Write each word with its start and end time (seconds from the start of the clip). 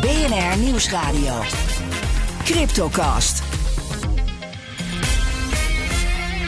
BNR 0.00 0.58
Nieuwsradio. 0.58 1.42
Cryptocast. 2.44 3.42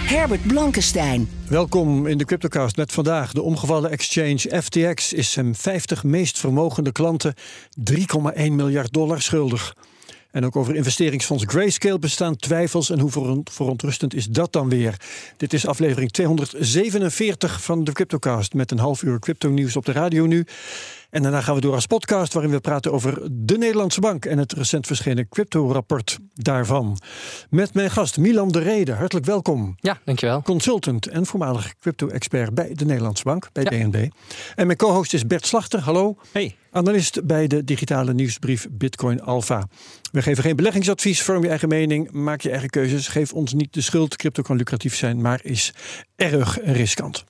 Herbert 0.07 0.47
Blankenstein. 0.47 1.29
Welkom 1.49 2.07
in 2.07 2.19
de 2.19 2.25
Cryptocast 2.25 2.77
met 2.77 2.93
vandaag 2.93 3.33
de 3.33 3.43
omgevallen 3.43 3.91
exchange 3.91 4.63
FTX 4.63 5.13
is 5.13 5.31
zijn 5.31 5.55
50 5.55 6.05
meest 6.05 6.39
vermogende 6.39 6.93
klanten 6.93 7.35
3,1 7.91 8.03
miljard 8.35 8.93
dollar 8.93 9.23
schuldig. 9.23 9.75
En 10.31 10.45
ook 10.45 10.57
over 10.57 10.75
investeringsfonds 10.75 11.45
Grayscale 11.47 11.99
bestaan 11.99 12.37
twijfels. 12.37 12.91
En 12.91 13.01
hoe 13.01 13.43
verontrustend 13.45 14.15
is 14.15 14.27
dat 14.27 14.53
dan 14.53 14.69
weer? 14.69 14.97
Dit 15.37 15.53
is 15.53 15.67
aflevering 15.67 16.11
247 16.11 17.63
van 17.63 17.85
de 17.85 17.93
Cryptocast. 17.93 18.55
Met 18.55 18.71
een 18.71 18.79
half 18.79 19.03
uur 19.03 19.19
crypto 19.19 19.49
nieuws 19.49 19.77
op 19.77 19.85
de 19.85 19.93
radio 19.93 20.27
nu. 20.27 20.47
En 21.11 21.23
daarna 21.23 21.41
gaan 21.41 21.55
we 21.55 21.61
door 21.61 21.75
als 21.75 21.87
podcast 21.87 22.33
waarin 22.33 22.53
we 22.53 22.61
praten 22.61 22.93
over 22.93 23.19
de 23.31 23.59
Nederlandse 23.59 24.01
Bank 24.01 24.25
en 24.25 24.39
het 24.39 24.53
recent 24.53 24.87
verschenen 24.87 25.29
crypto-rapport 25.29 26.19
daarvan. 26.35 26.99
Met 27.51 27.75
mijn 27.75 27.91
gast 27.91 28.19
Milan 28.19 28.49
de 28.49 28.59
Rede. 28.59 28.93
Hartelijk 28.93 29.27
welkom. 29.27 29.77
Ja, 29.81 29.99
dankjewel. 30.05 30.43
Consultant 30.43 31.07
en 31.07 31.27
voormalig 31.27 31.75
crypto-expert 31.81 32.55
bij 32.55 32.75
de 32.75 32.85
Nederlandse 32.85 33.25
Bank, 33.25 33.49
bij 33.53 33.65
DNB. 33.65 34.09
En 34.55 34.67
mijn 34.67 34.79
co-host 34.79 35.15
is 35.15 35.27
Bert 35.27 35.47
Slachter. 35.47 35.81
Hallo. 35.81 36.17
Hey. 36.33 36.57
Analist 36.71 37.27
bij 37.27 37.47
de 37.47 37.65
digitale 37.65 38.15
nieuwsbrief 38.15 38.67
Bitcoin 38.71 39.23
Alpha. 39.23 39.69
We 40.13 40.23
geven 40.23 40.43
geen 40.43 40.57
beleggingsadvies, 40.57 41.23
vorm 41.23 41.43
je 41.43 41.49
eigen 41.49 41.69
mening, 41.69 42.11
maak 42.11 42.41
je 42.41 42.51
eigen 42.51 42.71
keuzes. 42.71 43.09
Geef 43.09 43.33
ons 43.33 43.53
niet 43.53 43.73
de 43.73 43.81
schuld. 43.81 44.17
Crypto 44.17 44.43
kan 44.43 44.57
lucratief 44.57 44.97
zijn, 44.97 45.21
maar 45.21 45.41
is 45.43 45.75
erg 46.17 46.59
riskant. 46.65 47.25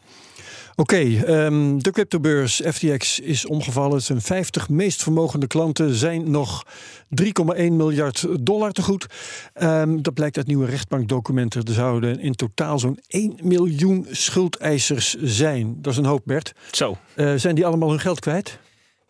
Oké, 0.81 0.97
ehm, 0.97 1.79
de 1.79 1.91
cryptobeurs 1.91 2.63
FTX 2.65 3.21
is 3.21 3.47
omgevallen. 3.47 4.03
Zijn 4.03 4.21
50 4.21 4.69
meest 4.69 5.03
vermogende 5.03 5.47
klanten 5.47 5.95
zijn 5.95 6.31
nog 6.31 6.67
3,1 7.09 7.77
miljard 7.77 8.27
dollar 8.41 8.73
te 8.73 8.83
goed. 8.83 9.07
Ehm, 9.53 10.03
dat 10.03 10.15
blijkt 10.15 10.37
uit 10.37 10.47
nieuwe 10.47 10.67
rechtbankdocumenten. 10.67 11.65
Er 11.65 11.73
zouden 11.73 12.21
in 12.21 12.35
totaal 12.35 12.79
zo'n 12.79 12.99
1 13.09 13.39
miljoen 13.43 14.07
schuldeisers 14.11 15.15
zijn. 15.15 15.77
Dat 15.83 15.93
is 15.93 15.99
een 15.99 16.05
hoop, 16.05 16.23
Bert. 16.25 16.53
Zo. 16.71 16.97
Uh, 17.17 17.33
zijn 17.37 17.55
die 17.55 17.67
allemaal 17.67 17.91
hun 17.91 18.01
geld 18.01 18.21
kwijt? 18.21 18.59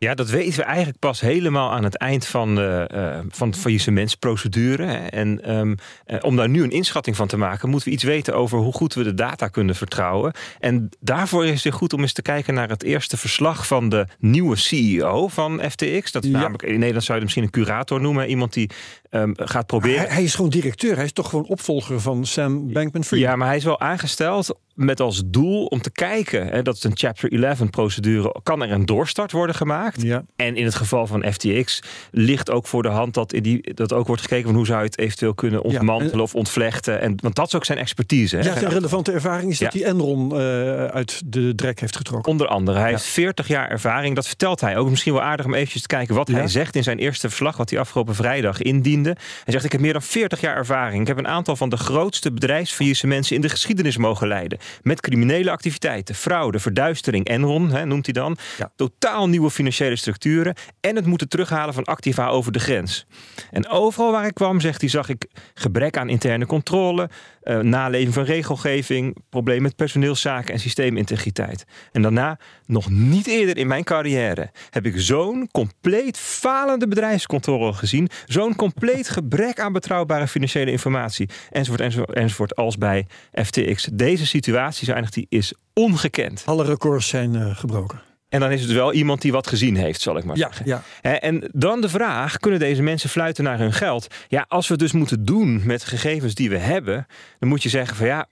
Ja, 0.00 0.14
dat 0.14 0.30
weten 0.30 0.58
we 0.58 0.62
eigenlijk 0.62 0.98
pas 0.98 1.20
helemaal 1.20 1.72
aan 1.72 1.84
het 1.84 1.96
eind 1.96 2.26
van 2.26 2.54
de, 2.54 2.90
uh, 2.94 3.18
van 3.28 3.50
de 3.50 3.58
faillissementsprocedure. 3.58 4.92
En 4.92 5.56
um, 5.56 5.76
uh, 6.06 6.18
om 6.20 6.36
daar 6.36 6.48
nu 6.48 6.62
een 6.62 6.70
inschatting 6.70 7.16
van 7.16 7.26
te 7.26 7.36
maken, 7.36 7.68
moeten 7.68 7.88
we 7.88 7.94
iets 7.94 8.04
weten 8.04 8.34
over 8.34 8.58
hoe 8.58 8.72
goed 8.72 8.94
we 8.94 9.02
de 9.02 9.14
data 9.14 9.48
kunnen 9.48 9.74
vertrouwen. 9.74 10.32
En 10.58 10.88
daarvoor 11.00 11.46
is 11.46 11.64
het 11.64 11.74
goed 11.74 11.92
om 11.92 12.00
eens 12.00 12.12
te 12.12 12.22
kijken 12.22 12.54
naar 12.54 12.68
het 12.68 12.82
eerste 12.82 13.16
verslag 13.16 13.66
van 13.66 13.88
de 13.88 14.06
nieuwe 14.18 14.56
CEO 14.56 15.28
van 15.28 15.60
FTX. 15.70 16.12
Dat 16.12 16.24
is 16.24 16.30
ja. 16.30 16.38
namelijk, 16.38 16.62
in 16.62 16.78
Nederland 16.78 17.04
zou 17.04 17.18
je 17.18 17.24
misschien 17.24 17.44
een 17.44 17.50
curator 17.50 18.00
noemen. 18.00 18.28
Iemand 18.28 18.52
die 18.52 18.70
um, 19.10 19.32
gaat 19.36 19.66
proberen. 19.66 20.00
Hij, 20.00 20.08
hij, 20.08 20.22
is 20.22 20.34
gewoon 20.34 20.50
directeur. 20.50 20.94
Hij 20.94 21.04
is 21.04 21.12
toch 21.12 21.28
gewoon 21.28 21.46
opvolger 21.46 22.00
van 22.00 22.26
Sam 22.26 22.72
Bankman-Fried. 22.72 23.20
Ja, 23.20 23.36
maar 23.36 23.46
hij 23.46 23.56
is 23.56 23.64
wel 23.64 23.80
aangesteld 23.80 24.58
met 24.78 25.00
als 25.00 25.22
doel 25.26 25.64
om 25.64 25.80
te 25.80 25.90
kijken. 25.90 26.46
Hè, 26.46 26.62
dat 26.62 26.76
is 26.76 26.84
een 26.84 26.92
Chapter 26.94 27.42
11 27.42 27.70
procedure. 27.70 28.34
Kan 28.42 28.62
er 28.62 28.70
een 28.70 28.86
doorstart 28.86 29.32
worden 29.32 29.54
gemaakt? 29.54 30.02
Ja. 30.02 30.24
En 30.36 30.56
in 30.56 30.64
het 30.64 30.74
geval 30.74 31.06
van 31.06 31.32
FTX 31.32 31.82
ligt 32.10 32.50
ook 32.50 32.66
voor 32.66 32.82
de 32.82 32.88
hand 32.88 33.14
dat, 33.14 33.32
in 33.32 33.42
die, 33.42 33.74
dat 33.74 33.92
ook 33.92 34.06
wordt 34.06 34.22
gekeken 34.22 34.44
van 34.44 34.54
hoe 34.54 34.66
zou 34.66 34.78
je 34.78 34.84
het 34.84 34.98
eventueel 34.98 35.34
kunnen 35.34 35.62
ontmantelen 35.62 36.16
ja. 36.16 36.22
of 36.22 36.34
ontvlechten. 36.34 37.00
En, 37.00 37.14
want 37.22 37.34
dat 37.34 37.46
is 37.46 37.54
ook 37.54 37.64
zijn 37.64 37.78
expertise. 37.78 38.36
Hè. 38.36 38.42
Ja, 38.42 38.58
zijn 38.58 38.72
relevante 38.72 39.12
ervaring 39.12 39.50
is 39.50 39.58
dat 39.58 39.72
hij 39.72 39.84
Enron 39.84 40.32
uh, 40.32 40.84
uit 40.84 41.22
de 41.24 41.54
drek 41.54 41.80
heeft 41.80 41.96
getrokken. 41.96 42.32
Onder 42.32 42.46
andere. 42.46 42.78
Hij 42.78 42.90
heeft 42.90 43.04
40 43.04 43.48
jaar 43.48 43.70
ervaring. 43.70 44.14
Dat 44.14 44.26
vertelt 44.26 44.60
hij 44.60 44.76
ook. 44.76 44.90
Misschien 44.90 45.12
wel 45.12 45.22
aardig 45.22 45.46
om 45.46 45.54
eventjes 45.54 45.82
te 45.82 45.88
kijken 45.88 46.14
wat 46.14 46.28
hij 46.28 46.48
zegt 46.48 46.76
in 46.76 46.82
zijn 46.82 46.98
eerste 46.98 47.28
verslag. 47.28 47.56
Wat 47.56 47.70
hij 47.70 47.78
afgelopen 47.78 48.14
vrijdag 48.14 48.62
indiende. 48.62 49.16
Hij 49.44 49.52
zegt 49.52 49.64
ik 49.64 49.72
heb 49.72 49.80
meer 49.80 49.92
dan 49.92 50.02
40 50.02 50.40
jaar 50.40 50.56
ervaring. 50.56 51.00
Ik 51.00 51.06
heb 51.06 51.18
een 51.18 51.28
aantal 51.28 51.56
van 51.56 51.68
de 51.68 51.76
grootste 51.76 52.32
bedrijfsfaillissementen 52.32 53.34
in 53.34 53.40
de 53.40 53.48
geschiedenis 53.48 53.96
mogen 53.96 54.28
leiden. 54.28 54.58
Met 54.82 55.00
criminele 55.00 55.50
activiteiten, 55.50 56.14
fraude, 56.14 56.58
verduistering, 56.58 57.26
Enron 57.26 57.70
hè, 57.70 57.84
noemt 57.84 58.04
hij 58.04 58.14
dan. 58.14 58.36
Ja. 58.58 58.72
Totaal 58.76 59.28
nieuwe 59.28 59.50
financiële 59.50 59.96
structuren. 59.96 60.54
En 60.80 60.96
het 60.96 61.06
moeten 61.06 61.28
terughalen 61.28 61.74
van 61.74 61.84
activa 61.84 62.28
over 62.28 62.52
de 62.52 62.58
grens. 62.58 63.06
En 63.50 63.68
overal 63.68 64.12
waar 64.12 64.26
ik 64.26 64.34
kwam, 64.34 64.60
zegt 64.60 64.80
hij, 64.80 64.90
zag 64.90 65.08
ik 65.08 65.26
gebrek 65.54 65.96
aan 65.96 66.08
interne 66.08 66.46
controle. 66.46 67.10
Uh, 67.42 67.58
naleving 67.58 68.14
van 68.14 68.24
regelgeving, 68.24 69.16
problemen 69.30 69.62
met 69.62 69.76
personeelszaken 69.76 70.54
en 70.54 70.60
systeemintegriteit. 70.60 71.64
En 71.92 72.02
daarna, 72.02 72.38
nog 72.66 72.90
niet 72.90 73.26
eerder 73.26 73.56
in 73.56 73.66
mijn 73.66 73.84
carrière, 73.84 74.50
heb 74.70 74.86
ik 74.86 74.94
zo'n 74.96 75.48
compleet 75.52 76.18
falende 76.18 76.88
bedrijfscontrole 76.88 77.72
gezien. 77.72 78.08
Zo'n 78.26 78.56
compleet 78.56 79.08
gebrek 79.18 79.60
aan 79.60 79.72
betrouwbare 79.72 80.26
financiële 80.28 80.70
informatie. 80.70 81.28
Enzovoort, 81.50 81.80
enzovoort, 81.80 82.12
enzovoort 82.12 82.56
als 82.56 82.78
bij 82.78 83.06
FTX. 83.32 83.88
Deze 83.92 84.26
situatie, 84.26 84.57
eindigt 84.60 85.14
die, 85.14 85.26
is 85.28 85.52
ongekend. 85.72 86.42
Alle 86.46 86.64
records 86.64 87.08
zijn 87.08 87.34
uh, 87.34 87.56
gebroken. 87.56 88.00
En 88.28 88.40
dan 88.40 88.50
is 88.50 88.62
het 88.62 88.72
wel 88.72 88.92
iemand 88.92 89.20
die 89.20 89.32
wat 89.32 89.46
gezien 89.46 89.76
heeft, 89.76 90.00
zal 90.00 90.16
ik 90.16 90.24
maar 90.24 90.36
ja, 90.36 90.46
zeggen. 90.46 90.66
Ja. 91.02 91.20
En 91.20 91.50
dan 91.52 91.80
de 91.80 91.88
vraag: 91.88 92.36
kunnen 92.36 92.60
deze 92.60 92.82
mensen 92.82 93.10
fluiten 93.10 93.44
naar 93.44 93.58
hun 93.58 93.72
geld? 93.72 94.06
Ja, 94.28 94.44
als 94.48 94.66
we 94.66 94.72
het 94.72 94.82
dus 94.82 94.92
moeten 94.92 95.24
doen 95.24 95.60
met 95.64 95.80
de 95.80 95.86
gegevens 95.86 96.34
die 96.34 96.50
we 96.50 96.58
hebben, 96.58 97.06
dan 97.38 97.48
moet 97.48 97.62
je 97.62 97.68
zeggen 97.68 97.96
van 97.96 98.06
ja. 98.06 98.26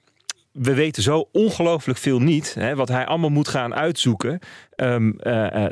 We 0.58 0.74
weten 0.74 1.02
zo 1.02 1.28
ongelooflijk 1.32 1.98
veel 1.98 2.18
niet. 2.18 2.54
Hè, 2.58 2.74
wat 2.74 2.88
hij 2.88 3.06
allemaal 3.06 3.30
moet 3.30 3.48
gaan 3.48 3.74
uitzoeken. 3.74 4.38
Um, 4.76 5.14
uh, 5.20 5.66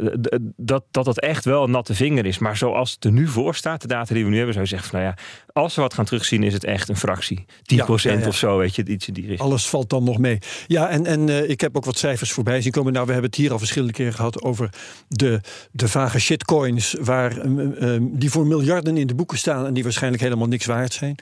dat, 0.56 0.84
dat 0.90 1.04
dat 1.04 1.20
echt 1.20 1.44
wel 1.44 1.64
een 1.64 1.70
natte 1.70 1.94
vinger 1.94 2.26
is. 2.26 2.38
Maar 2.38 2.56
zoals 2.56 2.90
het 2.92 3.04
er 3.04 3.12
nu 3.12 3.26
voor 3.26 3.54
staat, 3.54 3.80
de 3.80 3.88
data 3.88 4.14
die 4.14 4.24
we 4.24 4.30
nu 4.30 4.36
hebben, 4.36 4.54
zou 4.54 4.64
je 4.64 4.70
zeggen 4.70 4.90
van 4.90 5.00
nou 5.00 5.12
ja, 5.12 5.22
als 5.52 5.74
we 5.74 5.80
wat 5.80 5.94
gaan 5.94 6.04
terugzien, 6.04 6.42
is 6.42 6.52
het 6.52 6.64
echt 6.64 6.88
een 6.88 6.96
fractie. 6.96 7.44
10% 7.46 7.46
ja, 7.64 7.84
ja, 7.96 8.12
ja. 8.12 8.26
of 8.26 8.36
zo, 8.36 8.58
weet 8.58 8.74
je, 8.74 8.84
iets 8.84 9.08
in 9.08 9.14
die 9.14 9.26
richting. 9.26 9.48
Alles 9.48 9.68
valt 9.68 9.90
dan 9.90 10.04
nog 10.04 10.18
mee. 10.18 10.38
Ja, 10.66 10.88
en, 10.88 11.06
en 11.06 11.28
uh, 11.28 11.50
ik 11.50 11.60
heb 11.60 11.76
ook 11.76 11.84
wat 11.84 11.98
cijfers 11.98 12.32
voorbij 12.32 12.60
zien 12.60 12.72
komen. 12.72 12.92
Nou, 12.92 13.06
we 13.06 13.12
hebben 13.12 13.30
het 13.30 13.40
hier 13.40 13.52
al 13.52 13.58
verschillende 13.58 13.92
keren 13.92 14.14
gehad 14.14 14.42
over 14.42 14.70
de, 15.08 15.40
de 15.72 15.88
vage 15.88 16.20
shitcoins, 16.20 16.96
waar, 17.00 17.44
um, 17.44 17.58
um, 17.58 18.18
die 18.18 18.30
voor 18.30 18.46
miljarden 18.46 18.96
in 18.96 19.06
de 19.06 19.14
boeken 19.14 19.38
staan 19.38 19.66
en 19.66 19.74
die 19.74 19.82
waarschijnlijk 19.82 20.22
helemaal 20.22 20.48
niks 20.48 20.66
waard 20.66 20.92
zijn. 20.92 21.16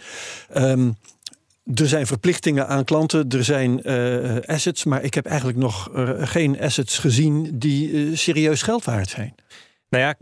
Er 1.75 1.89
zijn 1.89 2.07
verplichtingen 2.07 2.69
aan 2.69 2.85
klanten, 2.85 3.29
er 3.29 3.45
zijn 3.45 3.81
uh, 3.85 4.37
assets, 4.47 4.85
maar 4.85 5.03
ik 5.03 5.15
heb 5.15 5.27
eigenlijk 5.27 5.59
nog 5.59 5.91
uh, 5.97 6.11
geen 6.17 6.61
assets 6.61 6.99
gezien 6.99 7.51
die 7.55 7.91
uh, 7.91 8.17
serieus 8.17 8.63
geld 8.63 8.85
waard 8.85 9.09
zijn. 9.09 9.35
Nou 9.89 10.05
ja, 10.05 10.15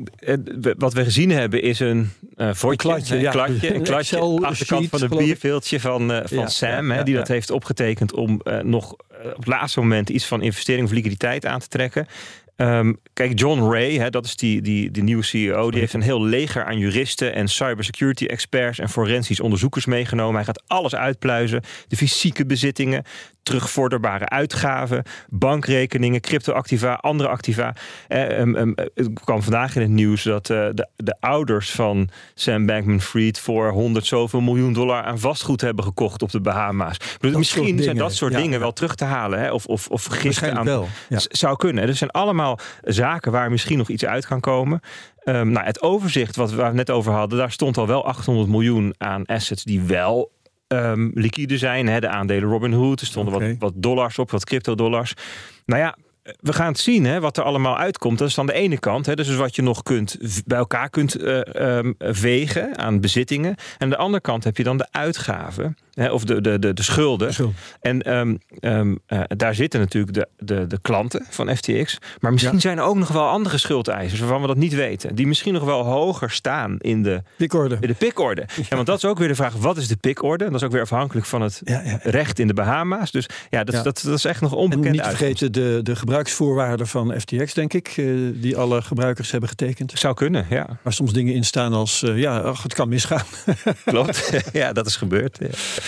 wat 0.76 0.92
we 0.92 1.04
gezien 1.04 1.30
hebben 1.30 1.62
is 1.62 1.80
een 1.80 2.10
uh, 2.36 2.50
een 2.62 2.76
kladje, 2.76 3.14
een, 3.14 3.20
ja. 3.20 3.30
kladje, 3.30 3.74
een 3.74 3.82
kladje 3.82 4.16
Excel 4.16 4.44
achterkant 4.44 4.80
sheet, 4.80 5.00
van 5.00 5.02
een 5.02 5.24
bierveeltje 5.24 5.80
van, 5.80 6.10
uh, 6.10 6.20
van 6.24 6.38
Ja, 6.38 6.46
Sam, 6.46 6.90
ja, 6.90 6.96
hè, 6.96 7.02
die 7.02 7.14
dat 7.14 7.28
heeft 7.28 7.50
opgetekend 7.50 8.12
om 8.12 8.40
uh, 8.44 8.58
nog 8.58 8.92
op 8.92 9.36
het 9.36 9.46
laatste 9.46 9.80
moment 9.80 10.08
iets 10.08 10.26
van 10.26 10.42
investering 10.42 10.86
of 10.86 10.92
liquiditeit 10.92 11.46
aan 11.46 11.60
te 11.60 11.68
trekken. 11.68 12.06
Um, 12.60 12.96
kijk, 13.12 13.38
John 13.38 13.70
Ray, 13.70 13.94
hè, 13.94 14.10
dat 14.10 14.24
is 14.24 14.36
die, 14.36 14.62
die, 14.62 14.90
die 14.90 15.02
nieuwe 15.02 15.22
CEO, 15.22 15.70
die 15.70 15.80
heeft 15.80 15.92
een 15.92 16.02
heel 16.02 16.22
leger 16.24 16.64
aan 16.64 16.78
juristen 16.78 17.34
en 17.34 17.48
cybersecurity 17.48 18.24
experts 18.24 18.78
en 18.78 18.88
forensisch 18.88 19.40
onderzoekers 19.40 19.86
meegenomen. 19.86 20.34
Hij 20.34 20.44
gaat 20.44 20.62
alles 20.66 20.94
uitpluizen: 20.94 21.62
de 21.88 21.96
fysieke 21.96 22.46
bezittingen, 22.46 23.04
terugvorderbare 23.42 24.28
uitgaven, 24.28 25.02
bankrekeningen, 25.28 26.20
cryptoactiva, 26.20 26.94
andere 26.94 27.28
activa. 27.28 27.74
Eh, 28.08 28.38
um, 28.38 28.56
um, 28.56 28.74
het 28.94 29.10
kwam 29.24 29.42
vandaag 29.42 29.74
in 29.74 29.82
het 29.82 29.90
nieuws 29.90 30.22
dat 30.22 30.48
uh, 30.48 30.68
de, 30.74 30.88
de 30.96 31.16
ouders 31.20 31.70
van 31.70 32.08
Sam 32.34 32.66
Bankman-Fried 32.66 33.38
voor 33.38 33.70
100 33.70 34.06
zoveel 34.06 34.40
miljoen 34.40 34.72
dollar 34.72 35.02
aan 35.02 35.18
vastgoed 35.18 35.60
hebben 35.60 35.84
gekocht 35.84 36.22
op 36.22 36.30
de 36.30 36.40
Bahama's. 36.40 36.96
Misschien 37.20 37.64
zijn 37.64 37.76
dingen, 37.76 37.96
dat 37.96 38.14
soort 38.14 38.32
ja, 38.32 38.38
dingen 38.38 38.60
wel 38.60 38.72
terug 38.72 38.94
te 38.94 39.04
halen, 39.04 39.40
hè? 39.40 39.52
of, 39.52 39.66
of, 39.66 39.88
of 39.88 40.04
gisteren 40.04 40.56
aan. 40.56 40.64
Wel, 40.64 40.88
ja. 41.08 41.18
Zou 41.18 41.56
kunnen. 41.56 41.88
Er 41.88 41.94
zijn 41.94 42.10
allemaal 42.10 42.49
zaken 42.82 43.32
waar 43.32 43.50
misschien 43.50 43.78
nog 43.78 43.88
iets 43.88 44.04
uit 44.04 44.26
kan 44.26 44.40
komen. 44.40 44.80
Um, 45.24 45.50
nou, 45.50 45.66
het 45.66 45.82
overzicht 45.82 46.36
wat 46.36 46.52
we 46.52 46.70
net 46.72 46.90
over 46.90 47.12
hadden, 47.12 47.38
daar 47.38 47.52
stond 47.52 47.76
al 47.76 47.86
wel 47.86 48.04
800 48.04 48.48
miljoen 48.48 48.94
aan 48.98 49.26
assets 49.26 49.64
die 49.64 49.80
wel 49.80 50.30
um, 50.68 51.10
liquide 51.14 51.58
zijn. 51.58 51.86
Hè? 51.86 52.00
De 52.00 52.08
aandelen 52.08 52.48
Robinhood, 52.48 53.00
er 53.00 53.06
stonden 53.06 53.32
wat, 53.32 53.56
wat 53.58 53.72
dollars 53.76 54.18
op, 54.18 54.30
wat 54.30 54.44
crypto-dollars. 54.44 55.14
Nou 55.64 55.80
ja, 55.80 55.96
we 56.40 56.52
gaan 56.52 56.66
het 56.66 56.78
zien 56.78 57.04
hè, 57.04 57.20
wat 57.20 57.36
er 57.36 57.42
allemaal 57.42 57.76
uitkomt. 57.76 58.18
Dat 58.18 58.28
is 58.28 58.34
dan 58.34 58.46
de 58.46 58.52
ene 58.52 58.78
kant. 58.78 59.06
Hè, 59.06 59.14
dus 59.14 59.36
wat 59.36 59.56
je 59.56 59.62
nog 59.62 59.82
kunt, 59.82 60.18
bij 60.46 60.58
elkaar 60.58 60.90
kunt 60.90 61.20
uh, 61.20 61.40
um, 61.54 61.94
wegen 61.98 62.78
aan 62.78 63.00
bezittingen. 63.00 63.50
En 63.50 63.56
aan 63.78 63.90
de 63.90 63.96
andere 63.96 64.22
kant 64.22 64.44
heb 64.44 64.56
je 64.56 64.62
dan 64.62 64.76
de 64.76 64.86
uitgaven. 64.90 65.76
Hè, 66.00 66.10
of 66.10 66.24
de, 66.24 66.40
de, 66.40 66.58
de, 66.58 66.72
de 66.72 66.82
schulden. 66.82 67.32
En 67.80 68.16
um, 68.16 68.38
um, 68.60 68.98
uh, 69.08 69.20
daar 69.26 69.54
zitten 69.54 69.80
natuurlijk 69.80 70.14
de, 70.14 70.28
de, 70.38 70.66
de 70.66 70.78
klanten 70.82 71.26
van 71.30 71.56
FTX. 71.56 71.98
Maar 72.20 72.32
misschien 72.32 72.54
ja. 72.54 72.60
zijn 72.60 72.78
er 72.78 72.84
ook 72.84 72.96
nog 72.96 73.08
wel 73.08 73.28
andere 73.28 73.58
schuldeisers 73.58 74.20
waarvan 74.20 74.40
we 74.40 74.46
dat 74.46 74.56
niet 74.56 74.74
weten. 74.74 75.14
Die 75.14 75.26
misschien 75.26 75.52
nog 75.52 75.64
wel 75.64 75.84
hoger 75.84 76.30
staan 76.30 76.76
in 76.78 77.02
de 77.02 77.22
pikorde. 77.36 77.76
In 77.80 77.88
de 77.88 77.94
pikorde. 77.94 78.46
Ja, 78.70 78.76
want 78.76 78.86
dat 78.86 78.96
is 78.96 79.04
ook 79.04 79.18
weer 79.18 79.28
de 79.28 79.34
vraag: 79.34 79.54
wat 79.54 79.76
is 79.76 79.88
de 79.88 79.96
pikorde? 79.96 80.44
Dat 80.44 80.54
is 80.54 80.62
ook 80.62 80.72
weer 80.72 80.82
afhankelijk 80.82 81.26
van 81.26 81.42
het 81.42 81.60
ja, 81.64 81.98
recht 82.02 82.38
in 82.38 82.46
de 82.46 82.54
Bahama's. 82.54 83.10
Dus 83.10 83.26
ja, 83.50 83.64
dat, 83.64 83.84
dat, 83.84 84.02
dat 84.04 84.14
is 84.14 84.24
echt 84.24 84.40
nog 84.40 84.52
onbekend. 84.52 84.86
En 84.86 84.92
niet 84.92 85.02
vergeten 85.02 85.52
de, 85.52 85.80
de 85.82 85.96
gebruiksvoorwaarden 85.96 86.86
van 86.86 87.20
FTX, 87.20 87.54
denk 87.54 87.72
ik, 87.72 87.96
uh, 87.96 88.32
die 88.34 88.56
alle 88.56 88.82
gebruikers 88.82 89.30
hebben 89.30 89.48
getekend. 89.48 89.92
Zou 89.94 90.14
kunnen, 90.14 90.46
ja. 90.50 90.78
Waar 90.82 90.92
soms 90.92 91.12
dingen 91.12 91.34
in 91.34 91.44
staan 91.44 91.72
als: 91.72 92.02
uh, 92.02 92.18
ja, 92.18 92.38
ach, 92.38 92.62
het 92.62 92.74
kan 92.74 92.88
misgaan. 92.88 93.24
Klopt, 93.84 94.30
ja, 94.52 94.72
dat 94.72 94.86
is 94.86 94.96
gebeurd. 94.96 95.38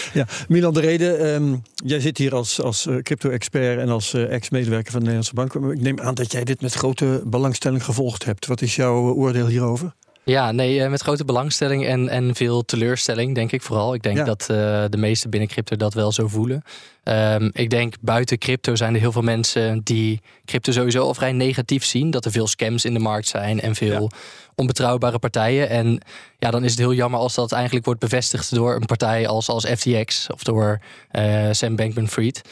Ja, 0.12 0.26
Milan 0.48 0.74
de 0.74 0.80
Reden, 0.80 1.26
um, 1.26 1.62
jij 1.74 2.00
zit 2.00 2.18
hier 2.18 2.34
als, 2.34 2.60
als 2.60 2.86
uh, 2.86 3.02
crypto-expert 3.02 3.78
en 3.78 3.88
als 3.88 4.14
uh, 4.14 4.32
ex-medewerker 4.32 4.92
van 4.92 5.00
de 5.00 5.10
Nederlandse 5.10 5.34
Bank. 5.34 5.72
Ik 5.72 5.80
neem 5.80 6.00
aan 6.00 6.14
dat 6.14 6.32
jij 6.32 6.44
dit 6.44 6.60
met 6.60 6.74
grote 6.74 7.22
belangstelling 7.24 7.84
gevolgd 7.84 8.24
hebt. 8.24 8.46
Wat 8.46 8.62
is 8.62 8.76
jouw 8.76 9.12
oordeel 9.12 9.46
hierover? 9.46 9.94
Ja, 10.24 10.52
nee, 10.52 10.88
met 10.88 11.00
grote 11.00 11.24
belangstelling 11.24 11.86
en, 11.86 12.08
en 12.08 12.34
veel 12.34 12.64
teleurstelling, 12.64 13.34
denk 13.34 13.52
ik 13.52 13.62
vooral. 13.62 13.94
Ik 13.94 14.02
denk 14.02 14.16
ja. 14.16 14.24
dat 14.24 14.40
uh, 14.50 14.56
de 14.88 14.96
meesten 14.96 15.30
binnen 15.30 15.48
crypto 15.48 15.76
dat 15.76 15.94
wel 15.94 16.12
zo 16.12 16.28
voelen. 16.28 16.62
Um, 17.04 17.50
ik 17.52 17.70
denk 17.70 17.94
buiten 18.00 18.38
crypto 18.38 18.74
zijn 18.74 18.94
er 18.94 19.00
heel 19.00 19.12
veel 19.12 19.22
mensen 19.22 19.80
die 19.84 20.20
crypto 20.44 20.72
sowieso 20.72 21.02
al 21.02 21.14
vrij 21.14 21.32
negatief 21.32 21.84
zien. 21.84 22.10
Dat 22.10 22.24
er 22.24 22.30
veel 22.30 22.46
scams 22.46 22.84
in 22.84 22.94
de 22.94 23.00
markt 23.00 23.28
zijn 23.28 23.60
en 23.60 23.74
veel 23.74 24.02
ja. 24.02 24.18
onbetrouwbare 24.54 25.18
partijen. 25.18 25.68
En 25.68 26.00
ja, 26.38 26.50
dan 26.50 26.64
is 26.64 26.70
het 26.70 26.80
heel 26.80 26.94
jammer 26.94 27.20
als 27.20 27.34
dat 27.34 27.52
eigenlijk 27.52 27.84
wordt 27.84 28.00
bevestigd 28.00 28.54
door 28.54 28.74
een 28.74 28.86
partij 28.86 29.28
als, 29.28 29.48
als 29.48 29.66
FTX 29.66 30.26
of 30.32 30.42
door 30.42 30.80
uh, 31.12 31.48
Sam 31.50 31.76
Bankman-Fried. 31.76 32.42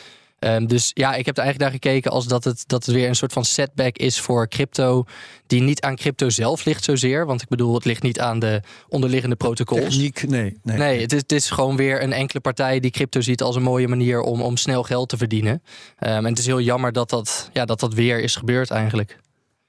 Um, 0.46 0.66
dus 0.66 0.90
ja, 0.94 1.14
ik 1.14 1.26
heb 1.26 1.36
er 1.36 1.42
eigenlijk 1.42 1.72
naar 1.72 1.80
gekeken 1.80 2.10
als 2.10 2.26
dat 2.26 2.44
het, 2.44 2.64
dat 2.66 2.86
het 2.86 2.94
weer 2.94 3.08
een 3.08 3.16
soort 3.16 3.32
van 3.32 3.44
setback 3.44 3.96
is 3.96 4.20
voor 4.20 4.48
crypto. 4.48 5.04
Die 5.46 5.62
niet 5.62 5.80
aan 5.80 5.96
crypto 5.96 6.28
zelf 6.28 6.64
ligt 6.64 6.84
zozeer. 6.84 7.26
Want 7.26 7.42
ik 7.42 7.48
bedoel, 7.48 7.74
het 7.74 7.84
ligt 7.84 8.02
niet 8.02 8.20
aan 8.20 8.38
de 8.38 8.62
onderliggende 8.88 9.36
protocols. 9.36 9.80
Techniek, 9.80 10.28
nee. 10.28 10.58
Nee, 10.62 10.76
nee 10.78 11.00
het, 11.00 11.12
is, 11.12 11.20
het 11.20 11.32
is 11.32 11.50
gewoon 11.50 11.76
weer 11.76 12.02
een 12.02 12.12
enkele 12.12 12.40
partij 12.40 12.80
die 12.80 12.90
crypto 12.90 13.20
ziet 13.20 13.42
als 13.42 13.56
een 13.56 13.62
mooie 13.62 13.88
manier 13.88 14.20
om, 14.20 14.42
om 14.42 14.56
snel 14.56 14.82
geld 14.82 15.08
te 15.08 15.16
verdienen. 15.16 15.52
Um, 15.52 16.08
en 16.08 16.24
het 16.24 16.38
is 16.38 16.46
heel 16.46 16.60
jammer 16.60 16.92
dat 16.92 17.10
dat, 17.10 17.50
ja, 17.52 17.64
dat 17.64 17.80
dat 17.80 17.94
weer 17.94 18.20
is 18.20 18.36
gebeurd 18.36 18.70
eigenlijk. 18.70 19.18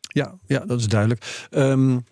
Ja, 0.01 0.35
ja 0.47 0.59
dat 0.59 0.79
is 0.79 0.87
duidelijk. 0.87 1.47
Um, 1.51 2.05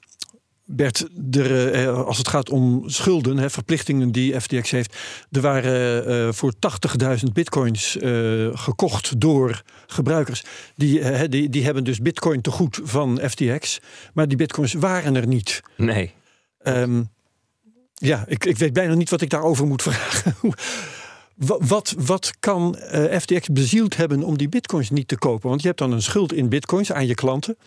Bert, 0.71 1.07
er, 1.31 1.71
eh, 1.71 2.05
als 2.05 2.17
het 2.17 2.27
gaat 2.27 2.49
om 2.49 2.83
schulden, 2.85 3.37
hè, 3.37 3.49
verplichtingen 3.49 4.11
die 4.11 4.41
FTX 4.41 4.71
heeft. 4.71 4.95
Er 5.31 5.41
waren 5.41 6.09
uh, 6.09 6.31
voor 6.31 6.53
80.000 7.01 7.23
bitcoins 7.33 7.95
uh, 7.95 8.49
gekocht 8.53 9.19
door 9.19 9.61
gebruikers. 9.87 10.43
Die, 10.75 10.99
uh, 10.99 11.21
die, 11.29 11.49
die 11.49 11.63
hebben 11.63 11.83
dus 11.83 11.99
bitcoin 11.99 12.41
te 12.41 12.51
goed 12.51 12.79
van 12.83 13.19
FTX. 13.29 13.79
Maar 14.13 14.27
die 14.27 14.37
bitcoins 14.37 14.73
waren 14.73 15.15
er 15.15 15.27
niet. 15.27 15.61
Nee. 15.77 16.13
Um, 16.63 17.09
ja, 17.93 18.23
ik, 18.27 18.45
ik 18.45 18.57
weet 18.57 18.73
bijna 18.73 18.93
niet 18.93 19.09
wat 19.09 19.21
ik 19.21 19.29
daarover 19.29 19.67
moet 19.67 19.81
vragen. 19.81 20.35
Wat, 21.67 21.95
wat 21.97 22.31
kan 22.39 22.77
FTX 23.19 23.47
bezield 23.47 23.97
hebben 23.97 24.23
om 24.23 24.37
die 24.37 24.49
bitcoins 24.49 24.89
niet 24.89 25.07
te 25.07 25.17
kopen? 25.17 25.49
Want 25.49 25.61
je 25.61 25.67
hebt 25.67 25.79
dan 25.79 25.91
een 25.91 26.01
schuld 26.01 26.33
in 26.33 26.49
bitcoins 26.49 26.91
aan 26.91 27.07
je 27.07 27.15
klanten. 27.15 27.57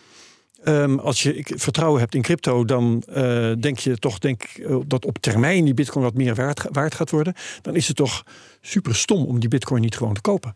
Um, 0.65 0.99
als 0.99 1.23
je 1.23 1.45
vertrouwen 1.45 1.99
hebt 1.99 2.15
in 2.15 2.21
crypto, 2.21 2.65
dan 2.65 3.03
uh, 3.09 3.51
denk 3.59 3.79
je 3.79 3.97
toch 3.97 4.19
denk, 4.19 4.57
uh, 4.57 4.77
dat 4.85 5.05
op 5.05 5.17
termijn 5.17 5.65
die 5.65 5.73
bitcoin 5.73 6.03
wat 6.03 6.13
meer 6.13 6.35
waard, 6.35 6.65
waard, 6.71 6.95
gaat 6.95 7.09
worden. 7.09 7.33
Dan 7.61 7.75
is 7.75 7.87
het 7.87 7.95
toch 7.95 8.23
super 8.61 8.95
stom 8.95 9.25
om 9.25 9.39
die 9.39 9.49
bitcoin 9.49 9.81
niet 9.81 9.97
gewoon 9.97 10.13
te 10.13 10.21
kopen. 10.21 10.55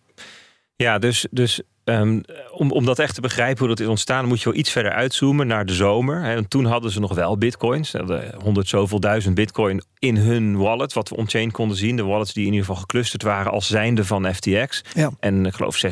Ja, 0.75 0.99
dus, 0.99 1.27
dus 1.31 1.61
um, 1.83 2.23
om, 2.51 2.71
om 2.71 2.85
dat 2.85 2.99
echt 2.99 3.15
te 3.15 3.21
begrijpen 3.21 3.59
hoe 3.59 3.67
dat 3.67 3.79
is 3.79 3.87
ontstaan, 3.87 4.25
moet 4.25 4.39
je 4.41 4.49
wel 4.49 4.59
iets 4.59 4.71
verder 4.71 4.91
uitzoomen 4.91 5.47
naar 5.47 5.65
de 5.65 5.73
zomer. 5.73 6.21
Hè. 6.21 6.35
En 6.35 6.47
toen 6.47 6.65
hadden 6.65 6.91
ze 6.91 6.99
nog 6.99 7.13
wel 7.13 7.37
bitcoins. 7.37 7.89
Ze 7.89 7.97
hadden 7.97 8.33
honderd 8.43 8.67
zoveel 8.67 8.99
duizend 8.99 9.35
bitcoin 9.35 9.83
in 9.99 10.17
hun 10.17 10.57
wallet, 10.57 10.93
wat 10.93 11.09
we 11.09 11.15
on-chain 11.15 11.51
konden 11.51 11.77
zien. 11.77 11.95
De 11.95 12.03
wallets 12.03 12.33
die 12.33 12.45
in 12.45 12.51
ieder 12.51 12.65
geval 12.65 12.81
geclusterd 12.81 13.23
waren 13.23 13.51
als 13.51 13.67
zijnde 13.67 14.05
van 14.05 14.33
FTX. 14.33 14.83
Ja. 14.93 15.11
En 15.19 15.45
ik 15.45 15.53
geloof 15.53 15.85
600.000, 15.85 15.89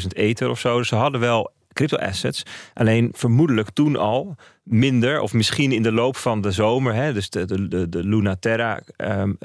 700.000 0.00 0.06
ether 0.08 0.50
of 0.50 0.60
zo. 0.60 0.78
Dus 0.78 0.88
ze 0.88 0.94
hadden 0.94 1.20
wel 1.20 1.52
crypto 1.74 1.96
assets. 1.96 2.42
Alleen 2.74 3.12
vermoedelijk 3.12 3.70
toen 3.70 3.96
al 3.96 4.36
minder, 4.62 5.20
of 5.20 5.32
misschien 5.32 5.72
in 5.72 5.82
de 5.82 5.92
loop 5.92 6.16
van 6.16 6.40
de 6.40 6.50
zomer, 6.50 6.94
hè, 6.94 7.12
dus 7.12 7.30
de, 7.30 7.44
de, 7.44 7.68
de, 7.68 7.88
de 7.88 8.04
Lunaterra 8.04 8.80
um, 8.96 9.38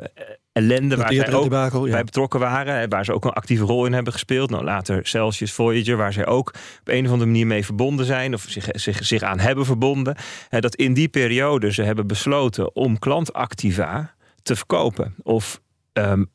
ellende 0.52 0.96
waar 0.96 1.14
zij 1.14 1.34
ook 1.34 1.44
debakel, 1.44 1.86
ja. 1.86 1.92
bij 1.92 2.04
betrokken 2.04 2.40
waren, 2.40 2.90
waar 2.90 3.06
ze 3.06 3.14
ook 3.14 3.26
een 3.26 3.32
actieve 3.32 3.64
rol 3.64 3.86
in 3.86 3.94
hebben 3.94 4.14
gespeeld. 4.14 4.50
Nou, 4.50 4.64
later 4.64 5.08
Celsius, 5.08 5.54
Voyager, 5.54 5.98
waar 5.98 6.14
zij 6.14 6.26
ook 6.26 6.50
op 6.80 6.88
een 6.88 7.06
of 7.06 7.12
andere 7.12 7.30
manier 7.30 7.48
mee 7.48 7.66
verbonden 7.66 8.06
zijn, 8.06 8.34
of 8.34 8.46
zich, 8.48 8.68
zich, 8.72 9.06
zich 9.06 9.22
aan 9.22 9.40
hebben 9.40 9.66
verbonden. 9.66 10.16
Dat 10.50 10.76
in 10.76 10.94
die 10.94 11.08
periode 11.08 11.72
ze 11.72 11.84
hebben 11.84 12.08
besloten 12.08 12.76
om 12.76 13.00
klantactiva 13.00 14.14
te 14.44 14.56
verkopen. 14.56 15.16
Of 15.24 15.62
um, 15.94 16.30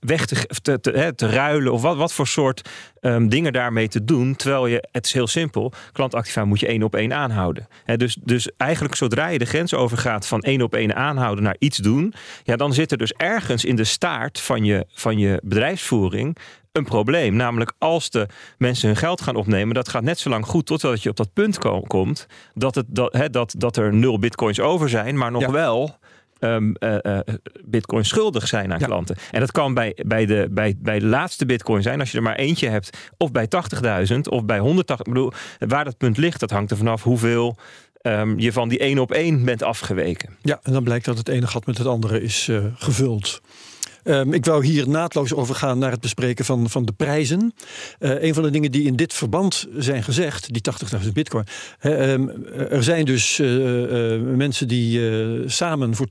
weg 0.00 0.26
te, 0.26 0.46
te, 0.62 0.80
te, 0.80 1.12
te, 1.14 1.30
ruilen 1.30 1.72
of 1.72 1.82
wat, 1.82 1.96
wat 1.96 2.12
voor 2.12 2.26
soort 2.26 2.68
um, 3.00 3.28
dingen 3.28 3.52
daarmee 3.52 3.88
te 3.88 4.04
doen. 4.04 4.36
Terwijl 4.36 4.66
je, 4.66 4.88
het 4.92 5.06
is 5.06 5.12
heel 5.12 5.26
simpel, 5.26 5.72
klantactiva 5.92 6.44
moet 6.44 6.60
je 6.60 6.66
één 6.66 6.82
op 6.82 6.94
één 6.94 7.12
aanhouden. 7.12 7.68
He, 7.84 7.96
dus, 7.96 8.16
dus 8.22 8.50
eigenlijk 8.56 8.94
zodra 8.94 9.26
je 9.26 9.38
de 9.38 9.44
grens 9.44 9.74
overgaat 9.74 10.26
van 10.26 10.40
één 10.40 10.62
op 10.62 10.74
één 10.74 10.96
aanhouden 10.96 11.44
naar 11.44 11.56
iets 11.58 11.78
doen, 11.78 12.14
ja, 12.44 12.56
dan 12.56 12.72
zit 12.72 12.92
er 12.92 12.98
dus 12.98 13.12
ergens 13.12 13.64
in 13.64 13.76
de 13.76 13.84
staart 13.84 14.40
van 14.40 14.64
je, 14.64 14.86
van 14.88 15.18
je 15.18 15.40
bedrijfsvoering 15.44 16.36
een 16.72 16.84
probleem. 16.84 17.36
Namelijk 17.36 17.72
als 17.78 18.10
de 18.10 18.28
mensen 18.58 18.88
hun 18.88 18.96
geld 18.96 19.20
gaan 19.20 19.36
opnemen, 19.36 19.74
dat 19.74 19.88
gaat 19.88 20.02
net 20.02 20.18
zo 20.18 20.30
lang 20.30 20.46
goed 20.46 20.66
totdat 20.66 21.02
je 21.02 21.10
op 21.10 21.16
dat 21.16 21.32
punt 21.32 21.58
kom, 21.58 21.86
komt 21.86 22.26
dat, 22.54 22.74
het, 22.74 22.86
dat, 22.88 23.12
he, 23.12 23.30
dat, 23.30 23.54
dat 23.58 23.76
er 23.76 23.94
nul 23.94 24.18
bitcoins 24.18 24.60
over 24.60 24.88
zijn, 24.88 25.18
maar 25.18 25.30
nog 25.30 25.42
ja. 25.42 25.50
wel 25.50 25.98
um, 26.54 26.74
uh, 26.80 26.96
uh, 27.02 27.18
bitcoin 27.64 28.04
schuldig 28.04 28.48
zijn 28.48 28.72
aan 28.72 28.78
ja. 28.78 28.86
klanten. 28.86 29.16
En 29.30 29.40
dat 29.40 29.52
kan 29.52 29.74
bij, 29.74 29.96
bij, 30.06 30.26
de, 30.26 30.48
bij, 30.50 30.74
bij 30.78 30.98
de 30.98 31.06
laatste 31.06 31.46
bitcoin 31.46 31.82
zijn, 31.82 32.00
als 32.00 32.10
je 32.10 32.16
er 32.16 32.22
maar 32.22 32.36
eentje 32.36 32.68
hebt, 32.68 32.98
of 33.16 33.32
bij 33.32 33.48
80.000 34.12 34.18
of 34.20 34.44
bij 34.44 34.58
180. 34.58 35.06
Ik 35.06 35.12
bedoel, 35.12 35.32
waar 35.58 35.84
dat 35.84 35.98
punt 35.98 36.16
ligt, 36.16 36.40
dat 36.40 36.50
hangt 36.50 36.70
er 36.70 36.76
vanaf 36.76 37.02
hoeveel. 37.02 37.56
Um, 38.02 38.38
je 38.38 38.52
van 38.52 38.68
die 38.68 38.78
één 38.78 38.98
op 38.98 39.12
één 39.12 39.44
bent 39.44 39.62
afgeweken. 39.62 40.36
Ja, 40.42 40.60
en 40.62 40.72
dan 40.72 40.84
blijkt 40.84 41.04
dat 41.04 41.18
het 41.18 41.28
ene 41.28 41.46
gat 41.46 41.66
met 41.66 41.78
het 41.78 41.86
andere 41.86 42.20
is 42.22 42.48
uh, 42.48 42.64
gevuld. 42.74 43.40
Um, 44.08 44.32
ik 44.32 44.44
wou 44.44 44.64
hier 44.64 44.88
naadloos 44.88 45.34
overgaan 45.34 45.78
naar 45.78 45.90
het 45.90 46.00
bespreken 46.00 46.44
van, 46.44 46.70
van 46.70 46.84
de 46.84 46.92
prijzen. 46.92 47.54
Uh, 47.98 48.22
een 48.22 48.34
van 48.34 48.42
de 48.42 48.50
dingen 48.50 48.72
die 48.72 48.82
in 48.82 48.96
dit 48.96 49.14
verband 49.14 49.66
zijn 49.76 50.02
gezegd, 50.02 50.52
die 50.52 50.62
80.000 51.04 51.12
bitcoin. 51.12 51.44
He, 51.78 52.12
um, 52.12 52.44
er 52.54 52.82
zijn 52.82 53.04
dus 53.04 53.38
uh, 53.38 54.12
uh, 54.14 54.36
mensen 54.36 54.68
die 54.68 55.00
samen 55.48 55.94
voor 55.94 56.06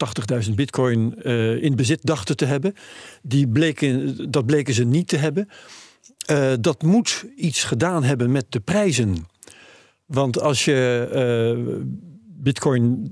80.000 0.46 0.54
bitcoin 0.54 1.24
in 1.62 1.76
bezit 1.76 2.00
dachten 2.04 2.38
te 2.38 2.46
hebben. 2.46 2.74
Die 3.22 3.48
bleken, 3.48 4.16
dat 4.32 4.46
bleken 4.46 4.74
ze 4.74 4.84
niet 4.84 5.08
te 5.08 5.18
hebben. 5.18 5.48
dat 6.62 6.82
moet 6.84 7.26
iets 7.36 7.64
gedaan 7.64 8.04
hebben 8.04 8.32
met 8.32 8.46
de 8.50 8.60
prijzen. 8.60 9.28
Want 10.06 10.42
als 10.42 10.66
je 10.66 11.84
bitcoin 12.26 13.12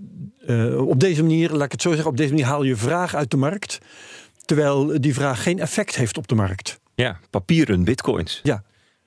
op 0.78 1.00
deze 1.00 1.22
manier, 1.22 1.52
laat 1.52 1.66
ik 1.66 1.72
het 1.72 1.82
zo 1.82 1.90
zeggen, 1.90 2.10
op 2.10 2.18
deze 2.18 2.30
manier 2.30 2.46
haal 2.46 2.64
je 2.64 2.76
vraag 2.76 3.16
uit 3.16 3.32
de 3.32 3.38
markt. 3.38 3.80
Terwijl 4.46 5.02
die 5.02 5.14
vraag 5.14 5.44
geen 5.44 5.60
effect 5.60 5.96
heeft 5.96 6.18
op 6.18 6.28
de 6.28 6.36
markt. 6.36 6.80
Ja, 6.96 7.20
papieren 7.30 7.84
bitcoins. 7.84 8.40
Ja. 8.44 8.64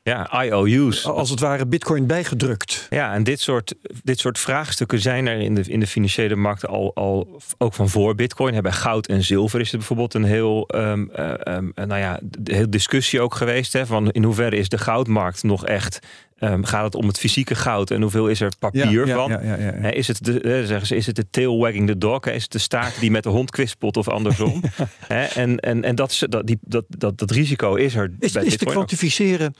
Ja, 0.06 0.42
IOU's. 0.44 1.06
Als 1.06 1.30
het 1.30 1.40
ware 1.40 1.66
bitcoin 1.66 2.06
bijgedrukt. 2.06 2.86
Ja, 2.90 3.12
en 3.14 3.24
dit 3.24 3.40
soort, 3.40 3.74
dit 4.02 4.18
soort 4.18 4.38
vraagstukken 4.38 5.00
zijn 5.00 5.26
er 5.26 5.38
in 5.38 5.54
de, 5.54 5.62
in 5.62 5.80
de 5.80 5.86
financiële 5.86 6.36
markten 6.36 6.68
al, 6.68 6.94
al 6.94 7.40
ook 7.58 7.74
van 7.74 7.88
voor 7.88 8.14
bitcoin. 8.14 8.62
Bij 8.62 8.72
goud 8.72 9.06
en 9.06 9.24
zilver 9.24 9.60
is 9.60 9.72
er 9.72 9.78
bijvoorbeeld 9.78 10.14
een 10.14 10.24
heel, 10.24 10.68
um, 10.74 11.10
um, 11.48 11.72
nou 11.74 11.96
ja, 11.96 12.20
heel 12.44 12.70
discussie 12.70 13.20
ook 13.20 13.34
geweest. 13.34 13.72
Hè, 13.72 13.86
van 13.86 14.10
in 14.10 14.24
hoeverre 14.24 14.56
is 14.56 14.68
de 14.68 14.78
goudmarkt 14.78 15.42
nog 15.42 15.66
echt 15.66 15.98
Um, 16.38 16.64
gaat 16.64 16.84
het 16.84 16.94
om 16.94 17.06
het 17.06 17.18
fysieke 17.18 17.54
goud 17.54 17.90
en 17.90 18.02
hoeveel 18.02 18.28
is 18.28 18.40
er 18.40 18.52
papier 18.58 19.06
ja, 19.06 19.14
van? 19.14 19.30
Ja, 19.30 19.40
ja, 19.42 19.56
He, 19.56 19.90
is, 19.90 20.08
het 20.08 20.24
de, 20.24 20.62
zeggen 20.66 20.86
ze, 20.86 20.96
is 20.96 21.06
het 21.06 21.16
de 21.16 21.30
tail 21.30 21.58
wagging 21.58 21.86
the 21.86 21.98
dog? 21.98 22.24
He, 22.24 22.32
is 22.32 22.42
het 22.42 22.52
de 22.52 22.58
staart 22.58 23.00
die 23.00 23.10
met 23.10 23.22
de 23.22 23.28
hond 23.28 23.50
kwispelt 23.50 23.96
of 23.96 24.08
andersom? 24.08 24.62
En 25.08 25.60
en, 25.60 25.82
en 25.82 25.94
dat, 25.94 26.22
dat, 26.28 26.46
die, 26.46 26.58
dat, 26.60 26.84
dat, 26.88 27.18
dat 27.18 27.30
risico 27.30 27.74
is 27.74 27.94
er. 27.94 28.12
Is, 28.18 28.32
bij 28.32 28.44
is 28.44 28.56
te 28.56 28.64
kwantificeren 28.64 29.54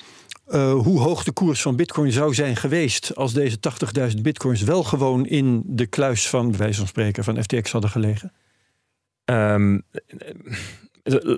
uh, 0.49 0.73
hoe 0.73 1.01
hoog 1.01 1.25
de 1.25 1.33
koers 1.33 1.63
van 1.63 1.77
bitcoin 1.77 2.13
zou 2.13 2.35
zijn 2.35 2.57
geweest... 2.57 3.17
als 3.17 3.33
deze 3.33 3.59
80.000 4.15 4.21
bitcoins 4.21 4.63
wel 4.63 4.83
gewoon 4.83 5.27
in 5.27 5.63
de 5.67 5.87
kluis 5.87 6.29
van, 6.29 6.49
bij 6.49 6.59
wijze 6.59 6.79
van 6.79 6.87
spreken, 6.87 7.25
van 7.25 7.43
FTX 7.43 7.73
hadden 7.73 7.91
gelegen? 7.91 8.33
Um, 9.25 9.83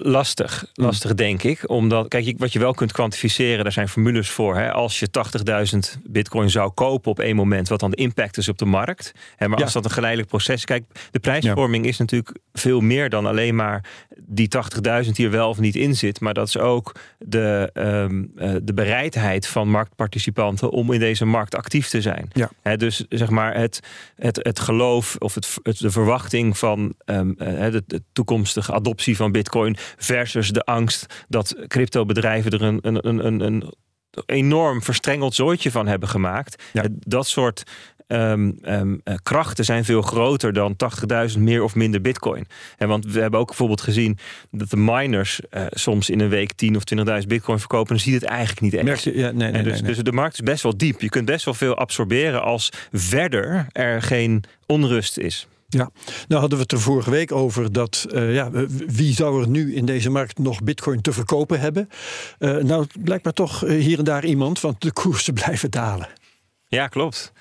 Lastig, 0.02 0.66
Hmm. 0.74 0.84
lastig 0.84 1.14
denk 1.14 1.42
ik. 1.42 1.70
Omdat, 1.70 2.08
kijk, 2.08 2.34
wat 2.38 2.52
je 2.52 2.58
wel 2.58 2.74
kunt 2.74 2.92
kwantificeren, 2.92 3.62
daar 3.62 3.72
zijn 3.72 3.88
formules 3.88 4.30
voor. 4.30 4.56
Hè. 4.56 4.72
Als 4.72 4.98
je 4.98 5.10
80.000 5.10 5.98
bitcoin 6.04 6.50
zou 6.50 6.70
kopen 6.70 7.10
op 7.10 7.20
één 7.20 7.36
moment, 7.36 7.68
wat 7.68 7.80
dan 7.80 7.90
de 7.90 7.96
impact 7.96 8.36
is 8.36 8.48
op 8.48 8.58
de 8.58 8.64
markt. 8.64 9.12
Hè, 9.36 9.48
maar 9.48 9.58
Ja. 9.58 9.64
als 9.64 9.72
dat 9.72 9.84
een 9.84 9.90
geleidelijk 9.90 10.28
proces... 10.30 10.64
Kijk, 10.64 10.84
de 11.10 11.18
prijsvorming 11.18 11.86
is 11.86 11.98
natuurlijk 11.98 12.36
veel 12.52 12.80
meer 12.80 13.08
dan 13.10 13.26
alleen 13.26 13.54
maar 13.54 13.84
die 14.26 14.48
80.000 14.48 15.16
die 15.16 15.26
er 15.26 15.32
wel 15.32 15.48
of 15.48 15.58
niet 15.58 15.76
in 15.76 15.96
zit. 15.96 16.20
Maar 16.20 16.34
dat 16.34 16.48
is 16.48 16.58
ook 16.58 16.94
de, 17.18 17.70
ehm, 17.72 18.24
eh, 18.36 18.54
de 18.62 18.74
bereidheid 18.74 19.46
van 19.46 19.68
marktparticipanten 19.70 20.70
om 20.70 20.92
in 20.92 21.00
deze 21.00 21.24
markt 21.24 21.54
actief 21.54 21.88
te 21.88 22.00
zijn. 22.00 22.30
Ja. 22.32 22.50
Hè, 22.62 22.76
dus 22.76 23.04
zeg 23.08 23.30
maar 23.30 23.54
het, 23.56 23.80
het, 24.16 24.38
het 24.42 24.60
geloof 24.60 25.16
of 25.18 25.34
het, 25.34 25.56
het- 25.62 25.78
de 25.78 25.90
verwachting 25.90 26.58
van 26.58 26.94
ehm, 27.04 27.30
eh, 27.38 27.72
de, 27.72 27.82
de 27.86 28.02
toekomstige 28.12 28.72
adoptie 28.72 29.16
van 29.16 29.32
bitcoin 29.32 29.56
versus 29.96 30.48
de 30.48 30.64
angst 30.64 31.24
dat 31.28 31.56
cryptobedrijven 31.66 32.50
er 32.50 32.62
een, 32.62 32.78
een, 32.82 33.26
een, 33.26 33.40
een, 33.40 33.72
enorm 34.26 34.82
verstrengeld 34.82 35.34
zooitje 35.34 35.70
van 35.70 35.86
hebben 35.86 36.08
gemaakt. 36.08 36.62
Ja. 36.72 36.82
Eh, 36.82 36.88
Dat 36.92 37.26
soort 37.26 37.62
ehm, 38.06 38.52
ehm, 38.62 38.96
eh, 39.04 39.14
krachten 39.22 39.64
zijn 39.64 39.84
veel 39.84 40.02
groter 40.02 40.52
dan 40.52 40.76
80.000 40.76 41.38
meer 41.38 41.62
of 41.62 41.74
minder 41.74 42.00
bitcoin. 42.00 42.46
En 42.76 42.88
want 42.88 43.04
we 43.06 43.20
hebben 43.20 43.40
ook 43.40 43.46
bijvoorbeeld 43.46 43.80
gezien 43.80 44.18
dat 44.50 44.70
de 44.70 44.76
miners 44.76 45.40
eh, 45.50 45.64
soms 45.70 46.10
in 46.10 46.20
een 46.20 46.28
week 46.28 46.52
10 46.52 46.76
of 46.76 46.82
20.000 46.94 47.26
bitcoin 47.26 47.58
verkopen. 47.58 47.88
Dan 47.88 47.98
zie 47.98 48.12
je 48.12 48.18
het 48.18 48.28
eigenlijk 48.28 48.60
niet 48.60 48.74
echt. 48.74 48.84
Merk 48.84 48.98
je? 48.98 49.16
Ja, 49.16 49.30
nee, 49.30 49.50
nee, 49.50 49.52
En 49.52 49.64
dus, 49.64 49.80
nee. 49.80 49.94
dus 49.94 50.02
de 50.02 50.12
markt 50.12 50.34
is 50.34 50.40
best 50.40 50.62
wel 50.62 50.76
diep. 50.76 51.00
Je 51.00 51.08
kunt 51.08 51.26
best 51.26 51.44
wel 51.44 51.54
veel 51.54 51.76
absorberen 51.76 52.42
als 52.42 52.72
verder 52.92 53.66
er 53.72 54.02
geen 54.02 54.44
onrust 54.66 55.18
is. 55.18 55.46
Ja, 55.70 55.90
nou 56.28 56.40
hadden 56.40 56.58
we 56.58 56.64
het 56.64 56.72
er 56.72 56.80
vorige 56.80 57.10
week 57.10 57.32
over 57.32 57.72
dat 57.72 58.06
eh, 58.12 58.34
ja, 58.34 58.50
wie 58.86 59.12
zou 59.14 59.42
er 59.42 59.48
nu 59.48 59.74
in 59.74 59.84
deze 59.86 60.10
markt 60.10 60.38
nog 60.38 60.62
bitcoin 60.62 61.00
te 61.00 61.12
verkopen 61.12 61.60
hebben? 61.60 61.88
Eh, 62.38 62.56
nou, 62.56 62.86
blijkbaar 63.02 63.32
toch 63.32 63.64
eh, 63.64 63.80
hier 63.82 63.98
en 63.98 64.04
daar 64.04 64.24
iemand, 64.24 64.60
want 64.60 64.80
de 64.80 64.92
koersen 65.02 65.34
blijven 65.34 65.70
dalen. 65.70 66.08
Ja, 66.66 66.86
klopt. 66.88 67.32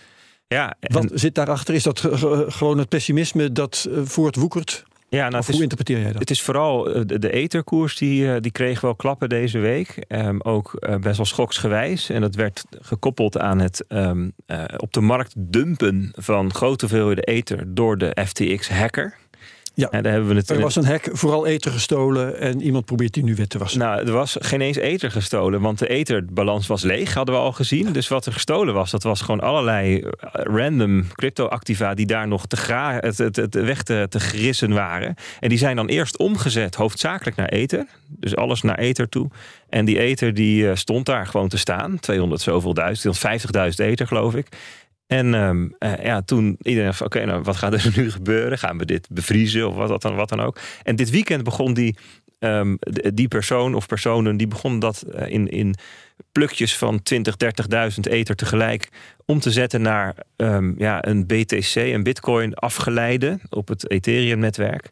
Ja, 0.48 0.76
en- 0.80 0.94
Wat 0.94 1.12
zit 1.14 1.36
daarachter? 1.36 1.74
Is 1.74 1.84
dat 1.84 2.00
ge- 2.00 2.46
gewoon 2.48 2.78
het 2.78 2.90
pessimisme 2.90 3.52
dat 3.52 3.88
voortwoekert? 4.04 4.84
Ja 5.10 5.30
nou, 5.30 5.44
hoe 5.46 5.54
is, 5.54 5.60
interpreteer 5.60 6.00
jij 6.00 6.12
dat? 6.12 6.20
Het 6.20 6.30
is 6.30 6.42
vooral 6.42 6.94
eh, 6.94 7.02
de, 7.06 7.20
de 7.20 7.32
etherkoers 7.32 7.96
die, 7.96 8.34
eh, 8.34 8.42
die 8.42 8.52
kreeg 8.52 8.82
wel 8.82 8.96
klappen 8.96 9.30
deze 9.30 9.60
week. 9.60 10.06
Ehm, 10.08 10.38
ook 10.40 10.74
eh, 10.74 10.96
best 10.96 11.18
wel 11.18 11.26
schoksgewijs. 11.26 12.10
En 12.10 12.22
dat 12.22 12.36
werd 12.36 12.66
gekoppeld 12.82 13.38
aan 13.38 13.60
het 13.60 13.86
ehm, 13.88 14.30
eh, 14.46 14.64
op 14.78 14.94
de 14.94 15.02
markt 15.02 15.34
dumpen 15.38 16.12
van 16.16 16.54
grote 16.54 16.86
hoeveelheden 16.86 17.24
ether 17.24 17.74
door 17.74 17.98
de 17.98 18.18
FTX-hacker. 18.26 19.18
Ja. 19.78 19.90
En 19.90 20.04
daar 20.04 20.12
hebben 20.12 20.30
we 20.30 20.36
het 20.36 20.50
Er 20.50 20.62
was 20.62 20.76
een 20.76 20.86
hek, 20.86 21.10
vooral 21.12 21.46
eten 21.46 21.72
gestolen 21.72 22.40
en 22.40 22.62
iemand 22.62 22.86
probeert 22.86 23.14
die 23.14 23.24
nu 23.24 23.36
wet 23.36 23.50
te 23.50 23.58
wassen. 23.58 23.80
Nou, 23.80 24.06
er 24.06 24.12
was 24.12 24.36
geen 24.40 24.62
eens 24.62 24.78
ether 24.78 25.12
gestolen, 25.12 25.62
want 25.62 25.80
de 25.80 25.88
etherbalans 25.88 26.68
was 26.68 26.84
leeg, 26.84 27.14
hadden 27.14 27.36
we 27.36 27.42
al 27.42 27.52
gezien. 27.52 27.92
Dus 27.92 28.08
wat 28.08 28.26
er 28.26 28.34
gestolen 28.34 28.74
was, 28.74 28.92
dat 28.92 29.04
was 29.04 29.22
gewoon 29.22 29.40
allerlei 29.40 30.00
eh, 30.00 30.10
random 30.32 31.08
crypto-activa 31.14 31.94
die 31.94 32.06
daar 32.06 32.28
nog 32.28 32.46
te, 32.46 32.58
gra 32.58 32.98
het, 33.00 33.18
het, 33.18 33.36
het 33.36 33.54
weg 33.54 33.84
te, 33.84 34.06
te 34.10 34.20
grissen 34.20 34.74
waren. 34.74 35.16
En 35.40 35.50
die 35.50 35.58
zijn 35.58 35.76
dan 35.76 35.88
eerst 35.88 36.18
omgezet, 36.18 36.76
hoofdzakelijk 36.76 37.36
naar 37.38 37.50
ether. 37.50 37.86
Dus 38.08 38.36
alles 38.36 38.62
naar 38.62 38.78
ether 38.78 39.10
toe. 39.10 39.30
En 39.70 39.86
die 39.86 40.00
ether 40.00 40.34
die 40.34 40.70
eh, 40.70 40.76
stond 40.76 41.06
daar 41.06 41.26
gewoon 41.28 41.50
te 41.50 41.58
staan. 41.58 42.00
200 42.00 42.42
zoveel 42.42 42.74
duizend, 42.74 43.18
250.000 43.18 43.86
ether 43.86 44.08
geloof 44.08 44.36
ik. 44.36 44.48
En 45.08 45.34
ehm, 45.34 45.68
eh, 45.80 46.04
ja, 46.04 46.22
toen 46.22 46.56
iedereen 46.62 46.94
van 46.94 47.06
oké, 47.06 47.26
nou 47.26 47.42
wat 47.42 47.56
gaat 47.56 47.74
er 47.74 47.94
nu 47.98 48.12
gebeuren? 48.12 48.58
Gaan 48.58 48.78
we 48.78 48.86
dit 48.86 49.08
bevriezen 49.12 49.68
of 49.68 49.76
wat, 49.76 50.02
dan, 50.02 50.16
wat 50.16 50.30
dan 50.30 50.40
ook? 50.40 50.60
En 50.84 50.96
dit 50.96 51.10
weekend 51.10 51.44
begon 51.44 51.74
die, 51.74 51.98
ehm, 52.40 52.76
die 53.14 53.28
persoon 53.28 53.76
of 53.76 53.86
personen, 53.86 54.38
die 54.38 54.48
begonnen 54.48 54.80
dat 54.80 55.02
eh, 55.02 55.32
in, 55.32 55.50
in 55.50 55.76
plukjes 56.32 56.78
van 56.78 57.04
20, 57.04 57.36
30.000 57.94 58.00
ether 58.00 58.36
tegelijk 58.36 58.90
om 59.26 59.40
te 59.40 59.52
zetten 59.52 59.82
naar 59.82 60.16
ehm, 60.36 60.74
ja, 60.78 61.06
een 61.06 61.26
BTC, 61.26 61.76
een 61.76 62.04
bitcoin 62.04 62.54
afgeleide 62.54 63.40
op 63.50 63.68
het 63.68 63.90
Ethereum 63.90 64.40
netwerk. 64.40 64.92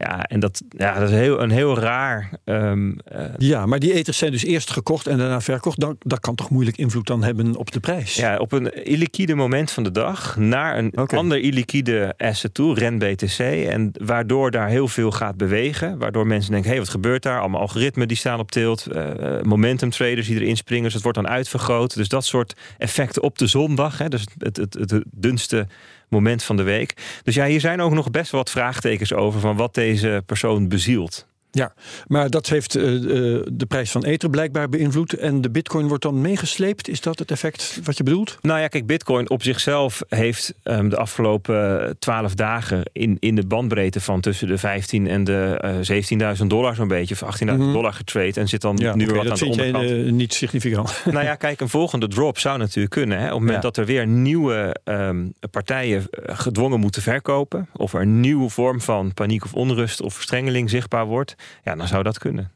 Ja, 0.00 0.24
en 0.24 0.40
dat, 0.40 0.62
ja, 0.76 0.98
dat 0.98 1.08
is 1.08 1.14
heel, 1.14 1.42
een 1.42 1.50
heel 1.50 1.78
raar 1.78 2.30
ehm, 2.44 2.92
eh, 3.04 3.24
Ja, 3.38 3.66
maar 3.66 3.78
die 3.78 3.92
eters 3.92 4.18
zijn 4.18 4.30
dus 4.30 4.44
eerst 4.44 4.70
gekocht 4.70 5.06
en 5.06 5.18
daarna 5.18 5.40
verkocht. 5.40 5.80
Dan, 5.80 5.96
dat 5.98 6.20
kan 6.20 6.34
toch 6.34 6.50
moeilijk 6.50 6.76
invloed 6.76 7.06
dan 7.06 7.22
hebben 7.22 7.56
op 7.56 7.70
de 7.70 7.80
prijs? 7.80 8.14
Ja, 8.14 8.36
op 8.36 8.52
een 8.52 8.84
illiquide 8.84 9.34
moment 9.34 9.70
van 9.70 9.82
de 9.82 9.90
dag 9.90 10.36
naar 10.36 10.78
een 10.78 10.94
ander 10.94 11.38
illiquide 11.38 12.14
asset 12.16 12.54
toe, 12.54 12.74
REN 12.74 12.98
BTC. 12.98 13.38
En 13.38 13.92
waardoor 14.04 14.50
daar 14.50 14.68
heel 14.68 14.88
veel 14.88 15.10
gaat 15.10 15.36
bewegen. 15.36 15.98
Waardoor 15.98 16.26
mensen 16.26 16.50
denken, 16.50 16.68
hé, 16.68 16.76
hey, 16.76 16.84
wat 16.84 16.94
gebeurt 16.94 17.22
daar? 17.22 17.40
Allemaal 17.40 17.60
algoritmen 17.60 18.08
die 18.08 18.16
staan 18.16 18.38
op 18.38 18.50
tilt. 18.50 18.86
eh, 18.86 19.38
eh, 19.38 19.42
momentum 19.42 19.90
traders 19.90 20.26
die 20.26 20.40
erin 20.40 20.56
springen. 20.56 20.84
Dus 20.84 20.94
het 20.94 21.02
wordt 21.02 21.18
dan 21.18 21.28
uitvergroot. 21.28 21.94
Dus 21.94 22.08
dat 22.08 22.24
soort 22.24 22.56
effecten 22.78 23.22
op 23.22 23.38
de 23.38 23.46
zondag. 23.46 23.98
Hè, 23.98 24.08
dus 24.08 24.26
het, 24.38 24.56
het, 24.56 24.74
het, 24.74 24.90
het 24.90 25.04
dunste 25.10 25.66
moment 26.10 26.42
van 26.42 26.56
de 26.56 26.62
week. 26.62 27.20
Dus 27.22 27.34
ja, 27.34 27.46
hier 27.46 27.60
zijn 27.60 27.80
ook 27.80 27.92
nog 27.92 28.10
best 28.10 28.30
wat 28.30 28.50
vraagtekens 28.50 29.12
over... 29.12 29.40
van 29.40 29.56
wat 29.56 29.74
deze 29.74 30.22
persoon 30.26 30.68
bezielt. 30.68 31.28
Ja, 31.52 31.72
maar 32.06 32.30
dat 32.30 32.48
heeft 32.48 32.74
eh, 32.74 32.94
eh, 32.94 33.42
de 33.52 33.66
prijs 33.68 33.90
van 33.90 34.04
ether 34.04 34.30
blijkbaar 34.30 34.68
beïnvloed. 34.68 35.12
En 35.12 35.40
de 35.40 35.50
bitcoin 35.50 35.88
wordt 35.88 36.02
dan 36.02 36.20
meegesleept. 36.20 36.88
Is 36.88 37.00
dat 37.00 37.18
het 37.18 37.30
effect 37.30 37.80
wat 37.84 37.96
je 37.96 38.02
bedoelt? 38.02 38.38
Nou 38.40 38.60
ja, 38.60 38.68
kijk, 38.68 38.86
Bitcoin 38.86 39.30
op 39.30 39.42
zichzelf 39.42 40.02
heeft 40.08 40.54
ehm, 40.62 40.88
de 40.88 40.96
afgelopen 40.96 41.96
twaalf 41.98 42.34
dagen 42.34 42.82
in, 42.92 43.16
in 43.20 43.34
de 43.34 43.46
bandbreedte 43.46 44.00
van 44.00 44.20
tussen 44.20 44.46
de 44.48 44.58
15 44.58 45.06
en 45.06 45.24
de 45.24 45.58
eh 45.60 46.36
17.000 46.40 46.46
dollar 46.46 46.74
zo'n 46.74 46.88
beetje, 46.88 47.14
of 47.14 47.22
18.000 47.42 47.44
Mhm. 47.58 47.72
dollar 47.72 47.92
getrade 47.92 48.40
en 48.40 48.48
zit 48.48 48.60
dan 48.60 48.76
Ja, 48.76 48.94
nu 48.94 49.04
oké, 49.04 49.14
wat 49.14 49.30
aan 49.30 49.36
de 49.38 49.44
onderkant. 49.46 49.90
eh, 49.90 50.12
niet 50.12 50.34
significant. 50.34 51.00
Nou 51.10 51.24
ja, 51.24 51.34
kijk, 51.34 51.60
een 51.60 51.68
volgende 51.68 52.08
drop 52.08 52.38
zou 52.38 52.58
natuurlijk 52.58 52.94
kunnen. 52.94 53.18
Hè? 53.18 53.24
Op 53.24 53.30
het 53.30 53.38
moment 53.38 53.54
Ja. 53.56 53.60
dat 53.62 53.76
er 53.76 53.84
weer 53.84 54.06
nieuwe 54.06 54.76
ehm, 54.84 55.26
partijen 55.50 56.06
eh, 56.10 56.38
gedwongen 56.38 56.80
moeten 56.80 57.02
verkopen, 57.02 57.68
of 57.72 57.94
er 57.94 58.00
een 58.00 58.20
nieuwe 58.20 58.48
vorm 58.48 58.80
van 58.80 59.14
paniek 59.14 59.44
of 59.44 59.54
onrust 59.54 60.00
of 60.02 60.14
verstrengeling 60.14 60.70
zichtbaar 60.70 61.06
wordt, 61.06 61.34
ja, 61.64 61.76
dan 61.76 61.88
zou 61.88 62.02
dat 62.02 62.18
kunnen. 62.18 62.50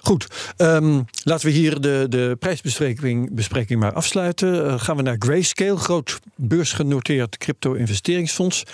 Goed, 0.00 0.26
ehm, 0.56 1.00
laten 1.22 1.46
we 1.46 1.52
hier 1.52 1.80
de, 1.80 2.06
de 2.08 2.36
prijsbespreking 2.38 3.34
bespreking 3.34 3.80
maar 3.80 3.92
afsluiten. 3.92 4.66
Eh, 4.66 4.80
gaan 4.80 4.96
we 4.96 5.02
naar 5.02 5.16
Grayscale, 5.18 5.76
groot 5.76 6.20
beursgenoteerd 6.36 7.38
crypto-investeringsfonds. 7.38 8.64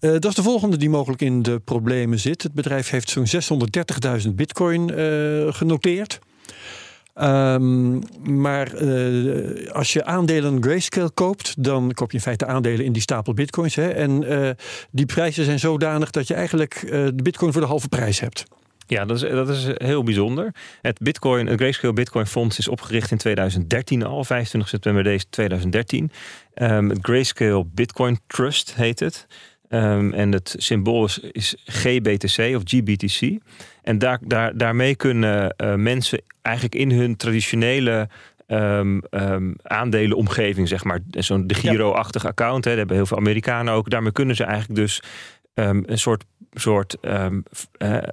Eh, 0.00 0.10
dat 0.10 0.24
is 0.24 0.34
de 0.34 0.42
volgende 0.42 0.76
die 0.76 0.90
mogelijk 0.90 1.22
in 1.22 1.42
de 1.42 1.60
problemen 1.64 2.18
zit. 2.18 2.42
Het 2.42 2.52
bedrijf 2.52 2.90
heeft 2.90 3.10
zo'n 3.10 3.26
630.000 3.26 4.34
bitcoin 4.34 4.90
eh, 4.90 5.52
genoteerd. 5.52 6.18
Ehm, 7.14 7.98
maar 8.38 8.72
eh, 8.72 9.70
als 9.70 9.92
je 9.92 10.04
aandelen 10.04 10.62
Grayscale 10.62 11.10
koopt, 11.10 11.64
dan 11.64 11.92
koop 11.92 12.10
je 12.10 12.16
in 12.16 12.22
feite 12.22 12.46
aandelen 12.46 12.84
in 12.84 12.92
die 12.92 13.02
stapel 13.02 13.34
bitcoins. 13.34 13.74
Hè? 13.74 13.88
En 13.88 14.24
eh, 14.24 14.50
die 14.90 15.06
prijzen 15.06 15.44
zijn 15.44 15.58
zodanig 15.58 16.10
dat 16.10 16.28
je 16.28 16.34
eigenlijk 16.34 16.74
eh, 16.74 16.90
de 16.90 17.22
bitcoin 17.22 17.52
voor 17.52 17.60
de 17.60 17.66
halve 17.66 17.88
prijs 17.88 18.20
hebt. 18.20 18.44
Ja, 18.86 19.04
dat 19.04 19.22
is, 19.22 19.30
dat 19.30 19.48
is 19.48 19.66
heel 19.74 20.02
bijzonder. 20.02 20.54
Het 20.82 20.98
Bitcoin, 20.98 21.46
het 21.46 21.60
Grayscale 21.60 21.92
Bitcoin 21.92 22.26
Fonds 22.26 22.58
is 22.58 22.68
opgericht 22.68 23.10
in 23.10 23.16
2013 23.16 24.04
al, 24.04 24.24
25 24.24 24.70
september 24.70 25.02
deze 25.02 25.24
2013. 25.30 26.10
Ehm, 26.54 26.88
het 26.88 26.98
Grayscale 27.02 27.64
Bitcoin 27.66 28.18
Trust 28.26 28.74
heet 28.74 29.00
het. 29.00 29.26
Ehm, 29.68 30.12
en 30.12 30.32
het 30.32 30.54
symbool 30.58 31.08
is 31.32 31.56
GBTC 31.64 32.56
of 32.56 32.62
GBTC. 32.64 33.38
En 33.84 33.98
daar, 33.98 34.18
daar, 34.22 34.56
daarmee 34.56 34.96
kunnen 34.96 35.50
eh, 35.56 35.74
mensen 35.74 36.22
eigenlijk 36.42 36.74
in 36.74 36.90
hun 36.90 37.16
traditionele 37.16 38.08
ehm, 38.46 38.98
ehm, 39.10 39.52
aandelenomgeving, 39.62 40.68
zeg 40.68 40.84
maar, 40.84 40.98
zo'n 41.10 41.46
de 41.46 41.54
Giro-achtig 41.54 42.26
account, 42.26 42.64
hè, 42.64 42.76
hebben 42.76 42.96
heel 42.96 43.06
veel 43.06 43.16
Amerikanen 43.16 43.74
ook. 43.74 43.90
Daarmee 43.90 44.12
kunnen 44.12 44.36
ze 44.36 44.44
eigenlijk 44.44 44.80
dus 44.80 45.02
ehm, 45.54 45.82
een 45.86 45.98
soort, 45.98 46.24
soort 46.52 46.96
eh, 47.00 47.26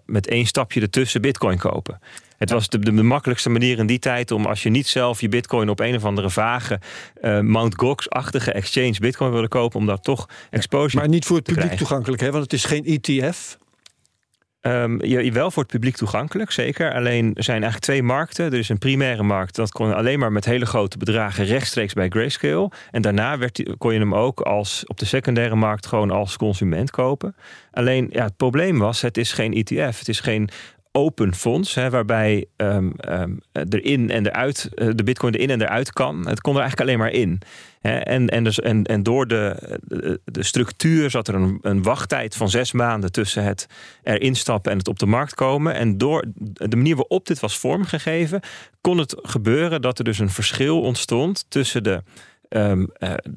met 0.06 0.28
één 0.28 0.46
stapje 0.46 0.82
ertussen 0.82 1.22
Bitcoin 1.22 1.58
kopen. 1.58 2.00
Het 2.42 2.52
was 2.52 2.70
de, 2.70 2.80
de, 2.80 2.92
makkelijkste 2.92 3.50
manier 3.50 3.78
in 3.78 3.86
die 3.86 4.00
tijd 4.00 4.32
om 4.32 4.46
als 4.46 4.64
je 4.64 4.70
niet 4.70 4.88
zelf 4.88 5.22
je 5.22 5.30
Bitcoin 5.30 5.70
op 5.70 5.80
een 5.80 5.96
of 5.96 6.06
andere 6.06 6.30
vage 6.30 6.80
eh, 7.22 7.40
Mount 7.40 7.76
Gox-achtige 7.76 8.52
exchange 8.52 8.96
Bitcoin 9.00 9.32
wilde 9.32 9.48
kopen, 9.48 9.80
om 9.80 9.86
daar 9.86 10.00
toch 10.00 10.30
exposure 10.50 10.98
Maar 10.98 11.10
niet 11.10 11.26
voor 11.26 11.36
het 11.36 11.46
te 11.46 11.52
publiek 11.52 11.70
krijgen. 11.70 11.88
toegankelijk, 11.88 12.22
hè? 12.22 12.32
want 12.32 12.44
het 12.44 12.54
is 12.54 12.66
geen 12.66 12.86
ETF. 12.86 13.58
Ehm, 14.62 15.06
je, 15.06 15.32
wel 15.32 15.52
voor 15.52 15.64
het 15.64 15.72
publiek 15.72 15.96
toegankelijk, 15.96 16.52
zeker. 16.52 16.94
Alleen 16.94 17.26
er 17.34 17.44
zijn 17.44 17.62
eigenlijk 17.62 17.84
twee 17.84 18.04
markten. 18.04 18.46
Er 18.46 18.58
is 18.58 18.70
een 18.70 18.78
primaire 18.78 19.24
markt, 19.24 19.56
dat 19.56 19.72
kon 19.72 19.96
alleen 19.96 20.20
maar 20.20 20.32
met 20.32 20.46
hele 20.46 20.66
grote 20.66 20.98
bedragen 20.98 21.46
rechtstreeks 21.46 21.94
bij 21.94 22.10
Grayscale. 22.10 22.72
En 22.92 23.02
daarna 23.02 23.38
werd, 23.38 23.64
kon 23.78 23.94
je 23.94 24.00
hem 24.00 24.16
ook 24.16 24.42
als, 24.42 24.84
op 24.86 24.98
de 24.98 25.06
secundaire 25.06 25.56
markt 25.56 25.88
gewoon 25.88 26.12
als 26.12 26.38
consument 26.38 26.92
kopen. 26.92 27.36
Alleen 27.72 28.08
ja, 28.12 28.24
het 28.24 28.38
probleem 28.38 28.80
was, 28.80 29.02
het 29.02 29.18
is 29.18 29.34
geen 29.34 29.54
ETF. 29.54 30.00
Het 30.00 30.08
is 30.08 30.20
geen 30.20 30.50
open 30.92 31.36
fonds, 31.36 31.74
hè, 31.74 31.90
waarbij 31.90 32.46
um, 32.58 32.94
um, 33.10 33.40
erin 33.52 34.10
en 34.10 34.26
eruit, 34.26 34.70
de 34.74 35.04
bitcoin 35.04 35.34
erin 35.34 35.50
en 35.50 35.62
eruit 35.62 35.94
kan. 35.94 36.28
Het 36.28 36.42
kon 36.42 36.54
er 36.56 36.60
eigenlijk 36.60 36.90
alleen 36.90 37.00
maar 37.02 37.12
in. 37.12 37.42
Hè. 37.80 37.98
En, 37.98 38.30
en, 38.30 38.44
dus, 38.44 38.60
en, 38.60 38.84
en 38.84 39.04
door 39.04 39.28
de, 39.28 39.80
de, 40.26 40.44
structuur 40.44 41.10
zat 41.10 41.28
er 41.28 41.36
een, 41.36 41.58
een 41.62 41.84
wachttijd 41.84 42.36
van 42.36 42.50
zes 42.50 42.72
maanden 42.72 43.12
tussen 43.12 43.44
het 43.44 43.68
erin 44.04 44.36
stappen 44.36 44.72
en 44.72 44.78
het 44.78 44.88
op 44.88 45.00
de 45.00 45.06
markt 45.06 45.34
komen. 45.34 45.74
En 45.74 45.98
door 45.98 46.26
de 46.54 46.76
manier 46.76 46.96
waarop 46.96 47.28
dit 47.28 47.40
was 47.40 47.58
vormgegeven, 47.58 48.42
kon 48.82 48.98
het 48.98 49.16
gebeuren 49.22 49.82
dat 49.82 49.98
er 49.98 50.04
dus 50.04 50.20
een 50.20 50.30
verschil 50.30 50.82
ontstond 50.82 51.46
tussen 51.50 51.84
de, 51.84 52.04
um, 52.50 52.90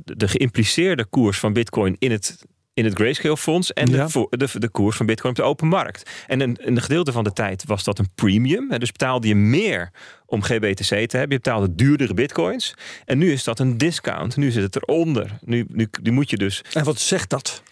de 0.04 0.28
geïmpliceerde 0.28 1.04
koers 1.04 1.38
van 1.38 1.52
bitcoin 1.52 1.96
in 1.98 2.10
het 2.10 2.46
in 2.74 2.84
het 2.84 2.94
Grayscale 2.94 3.36
fonds 3.36 3.72
en 3.72 3.86
de, 3.86 4.26
de, 4.30 4.58
de, 4.58 4.68
koers 4.68 4.96
van 4.96 5.06
Bitcoin 5.06 5.30
op 5.30 5.36
de 5.36 5.42
open 5.42 5.68
markt. 5.68 6.10
En 6.26 6.40
in, 6.40 6.56
een 6.60 6.80
gedeelte 6.80 7.12
van 7.12 7.24
de 7.24 7.32
tijd 7.32 7.64
was 7.66 7.84
dat 7.84 7.98
een 7.98 8.08
premium. 8.14 8.78
Dus 8.78 8.92
betaalde 8.92 9.28
je 9.28 9.34
meer 9.34 9.90
om 10.26 10.42
GBTC 10.42 10.84
te 10.84 11.16
hebben. 11.16 11.36
Je 11.36 11.42
betaalde 11.42 11.74
duurdere 11.74 12.14
bitcoins. 12.14 12.74
En 13.04 13.18
nu 13.18 13.32
is 13.32 13.44
dat 13.44 13.58
een 13.58 13.78
discount. 13.78 14.36
Nu 14.36 14.50
zit 14.50 14.62
het 14.62 14.76
eronder. 14.76 15.38
Nu, 15.40 15.66
nu, 15.68 15.88
nu 16.02 16.10
moet 16.10 16.30
je 16.30 16.36
dus. 16.36 16.64
En 16.72 16.84
wat 16.84 16.98
zegt 16.98 17.30
dat? 17.30 17.62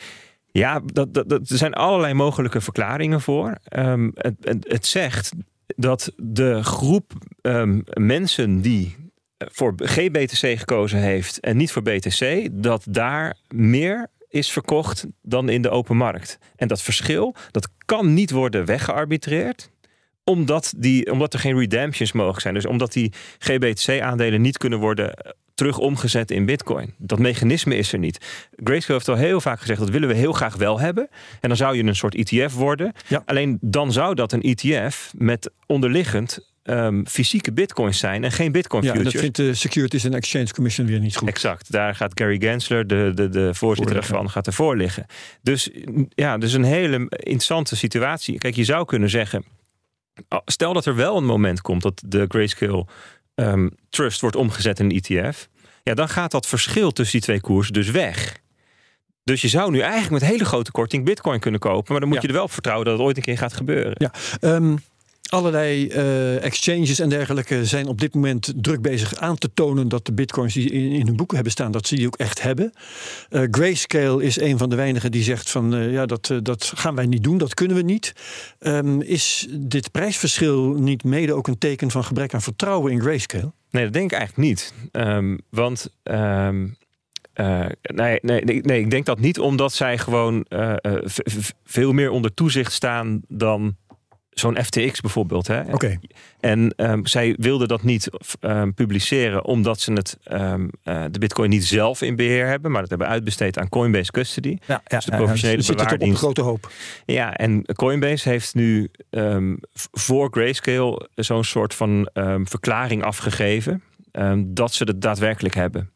Ja, 0.51 0.81
dat, 0.85 1.15
dat, 1.15 1.29
dat, 1.29 1.49
er 1.49 1.57
zijn 1.57 1.75
allerlei 1.75 2.15
mogelijke 2.15 2.61
verklaringen 2.61 3.21
voor. 3.21 3.59
Um, 3.77 4.11
het, 4.15 4.37
het, 4.69 4.87
zegt 4.87 5.33
dat 5.67 6.13
de 6.17 6.65
groep 6.65 7.13
um, 7.43 7.85
mensen 7.93 8.61
die 8.61 8.97
voor 9.39 9.75
GBTC 9.77 10.59
gekozen 10.59 10.99
heeft 10.99 11.41
en 11.41 11.57
niet 11.57 11.73
voor 11.73 11.83
BTC, 11.83 12.49
dat 12.53 12.85
daar 12.89 13.37
meer 13.49 14.11
is 14.33 14.51
verkocht 14.51 15.07
dan 15.23 15.49
in 15.49 15.63
de 15.63 15.71
open 15.71 15.97
markt. 15.97 16.39
En 16.57 16.69
dat 16.69 16.83
verschil, 16.83 17.35
dat 17.51 17.69
kan 17.85 18.15
niet 18.15 18.31
worden 18.31 18.65
weggearbitreerd 18.65 19.71
omdat, 20.25 20.75
die, 20.77 21.13
omdat 21.13 21.33
er 21.33 21.39
geen 21.39 21.59
redemptions 21.59 22.13
mogen 22.13 22.41
zijn. 22.41 22.55
Dus 22.55 22.67
omdat 22.67 22.93
die 22.93 23.13
GBTC-aandelen 23.39 24.41
niet 24.41 24.59
kunnen 24.59 24.79
worden 24.79 25.15
eh, 25.15 25.31
terug 25.55 25.79
omgezet 25.79 26.31
in 26.31 26.47
bitcoin. 26.47 26.95
Dat 26.99 27.19
mechanisme 27.19 27.77
is 27.77 27.93
er 27.93 27.99
niet. 27.99 28.49
Grayscale 28.57 28.99
heeft 28.99 29.09
al 29.09 29.25
heel 29.25 29.41
vaak 29.41 29.61
gezegd... 29.61 29.81
dat 29.81 29.91
willen 29.91 30.09
we 30.09 30.15
heel 30.15 30.33
graag 30.33 30.57
wel 30.57 30.81
hebben. 30.81 31.09
En 31.41 31.49
dan 31.49 31.57
zou 31.57 31.77
je 31.77 31.85
een 31.85 31.97
soort 31.97 32.15
ETF 32.15 32.55
worden. 32.55 32.93
Alleen 33.25 33.59
dan 33.61 33.93
zou 33.93 34.15
dat 34.15 34.33
een 34.33 34.43
ETF 34.43 35.13
met 35.17 35.51
onderliggend 35.67 36.52
um, 36.63 37.07
fysieke 37.07 37.53
bitcoins 37.53 37.99
zijn 37.99 38.25
en 38.25 38.33
geen 38.33 38.53
bitcoin 38.53 38.83
futures. 38.83 39.07
Ja, 39.07 39.13
dat 39.13 39.21
vindt 39.21 39.37
de 39.37 39.55
Securities 39.55 40.05
and 40.05 40.15
Exchange 40.15 40.53
Commission 40.53 40.87
weer 40.87 41.01
niet 41.01 41.17
goed. 41.17 41.29
Exact. 41.29 41.73
Daar 41.73 41.95
gaat 41.95 42.13
Gary 42.15 42.39
Gensler, 42.41 42.87
de, 42.87 43.13
de, 43.15 43.29
de 43.29 43.55
voorzitter 43.55 43.97
ervan, 43.97 44.31
gaat 44.31 44.47
ervoor 44.47 44.77
liggen. 44.77 45.07
Dus 45.43 45.71
ja, 46.09 46.39
dus 46.39 46.53
een 46.53 46.65
hele 46.65 47.07
interessante 47.09 47.77
situatie. 47.77 48.39
Kijk, 48.39 48.55
je 48.55 48.65
zou 48.65 48.85
kunnen 48.85 49.11
zeggen, 49.11 49.45
stel 50.45 50.73
dat 50.73 50.87
er 50.87 50.95
wel 50.95 51.17
een 51.17 51.25
moment 51.25 51.61
komt 51.61 51.83
dat 51.83 52.03
de 52.07 52.25
Grayscale 52.29 52.87
um, 53.35 53.71
Trust 53.89 54.21
wordt 54.21 54.37
omgezet 54.37 54.79
in 54.79 54.91
een 54.91 55.01
ETF. 55.03 55.49
Ja, 55.83 55.95
dan 55.95 56.09
gaat 56.09 56.31
dat 56.31 56.47
verschil 56.47 56.93
tussen 56.93 57.19
die 57.19 57.27
twee 57.27 57.41
koersen 57.41 57.73
dus 57.73 57.91
weg. 57.91 58.41
Dus 59.25 59.41
je 59.41 59.49
zou 59.49 59.71
nu 59.71 59.81
eigenlijk 59.81 60.11
met 60.11 60.31
hele 60.31 60.45
grote 60.45 60.71
korting 60.71 61.05
bitcoin 61.05 61.41
kunnen 61.41 61.61
kopen. 61.61 61.93
Maar 61.93 62.01
dan 62.01 62.09
moet 62.09 62.23
je 62.23 62.29
er 62.29 62.35
wel 62.35 62.43
op 62.43 62.53
vertrouwen 62.53 62.87
dat 62.87 62.99
het 62.99 63.07
ooit 63.07 63.17
een 63.17 63.23
keer 63.23 63.39
gaat 63.39 63.53
gebeuren. 63.53 63.95
Ja, 63.97 64.13
um, 64.41 64.79
Allerlei 65.33 65.87
uh, 65.87 66.45
exchanges 66.45 66.99
en 66.99 67.09
dergelijke 67.09 67.67
zijn 67.67 67.87
op 67.87 68.01
dit 68.01 68.15
moment 68.15 68.53
druk 68.57 68.81
bezig 68.83 69.15
aan 69.15 69.39
te 69.39 69.51
tonen 69.55 69.89
dat 69.89 70.07
de 70.07 70.13
bitcoins 70.13 70.55
die 70.55 70.71
in, 70.71 71.07
hun 71.07 71.17
boeken 71.17 71.35
hebben 71.35 71.53
staan, 71.53 71.73
dat 71.73 71.87
ze 71.87 71.95
die 71.95 72.07
ook 72.07 72.17
echt 72.17 72.43
hebben. 72.43 72.73
Uh, 73.31 73.43
Grayscale 73.51 74.23
is 74.23 74.41
een 74.41 74.59
van 74.59 74.71
de 74.71 74.77
weinigen 74.77 75.11
die 75.11 75.23
zegt 75.23 75.51
van 75.51 75.75
uh, 75.75 75.93
ja, 75.93 76.07
dat, 76.07 76.33
dat 76.43 76.73
gaan 76.75 76.95
wij 76.95 77.07
niet 77.07 77.23
doen, 77.23 77.39
dat 77.39 77.55
kunnen 77.55 77.77
we 77.77 77.83
niet. 77.83 78.13
Um, 78.61 79.01
is 79.01 79.47
dit 79.51 79.91
prijsverschil 79.91 80.73
niet 80.73 81.05
mede 81.05 81.33
ook 81.33 81.47
een 81.47 81.59
teken 81.59 81.91
van 81.91 82.05
gebrek 82.05 82.35
aan 82.35 82.43
vertrouwen 82.43 82.93
in 82.93 83.01
Grayscale? 83.01 83.53
Nee, 83.71 83.85
dat 83.85 83.93
denk 83.93 84.13
ik 84.13 84.19
eigenlijk 84.19 84.49
niet. 84.49 84.75
Um, 84.93 85.41
want 85.51 85.89
uh, 86.05 86.49
nee, 87.83 88.19
nee, 88.23 88.45
nee, 88.45 88.81
ik 88.81 88.91
denk 88.91 89.07
dat 89.07 89.21
niet 89.21 89.39
omdat 89.39 89.73
zij 89.73 89.99
gewoon 89.99 90.47
veel 91.65 91.93
meer 91.93 92.11
onder 92.11 92.35
toezicht 92.35 92.73
staan 92.73 93.21
dan 93.29 93.77
zo'n 94.35 94.65
FTX 94.65 95.01
bijvoorbeeld. 95.01 95.47
Hè? 95.47 95.73
Okay. 95.73 95.99
En 96.41 96.75
um, 96.77 97.07
zij 97.07 97.35
wilden 97.39 97.69
dat 97.69 97.83
niet 97.83 98.09
um, 98.41 98.75
publiceren 98.75 99.45
omdat 99.45 99.81
ze 99.81 99.93
het, 99.93 100.19
um, 100.33 100.71
uh, 100.85 101.05
de 101.11 101.19
bitcoin 101.19 101.51
niet 101.51 101.65
zelf 101.65 102.03
in 102.03 102.17
beheer 102.17 102.47
hebben, 102.47 102.71
maar 102.71 102.81
dat 102.81 102.91
hebben 102.91 103.09
uitbesteed 103.09 103.59
aan 103.59 103.69
Coinbase 103.69 104.11
Custody. 104.11 104.59
Ja, 104.67 104.83
ja, 104.85 104.97
dus 104.97 105.05
de 105.05 105.17
professionele 105.17 105.59
ja, 105.59 105.65
zit 105.65 105.81
het 105.81 105.93
op 105.93 106.03
een 106.03 106.17
grote 106.17 106.41
hoop. 106.41 106.71
Ja, 107.07 107.37
en 107.37 107.65
Coinbase 107.75 108.29
heeft 108.29 108.55
nu 108.55 108.91
voor 109.93 110.29
Grayscale 110.31 111.09
zo'n 111.15 111.45
soort 111.45 111.75
van 111.75 112.09
verklaring 112.45 113.03
afgegeven 113.03 113.83
dat 114.45 114.73
ze 114.73 114.85
het 114.85 115.01
daadwerkelijk 115.01 115.55
hebben. 115.55 115.91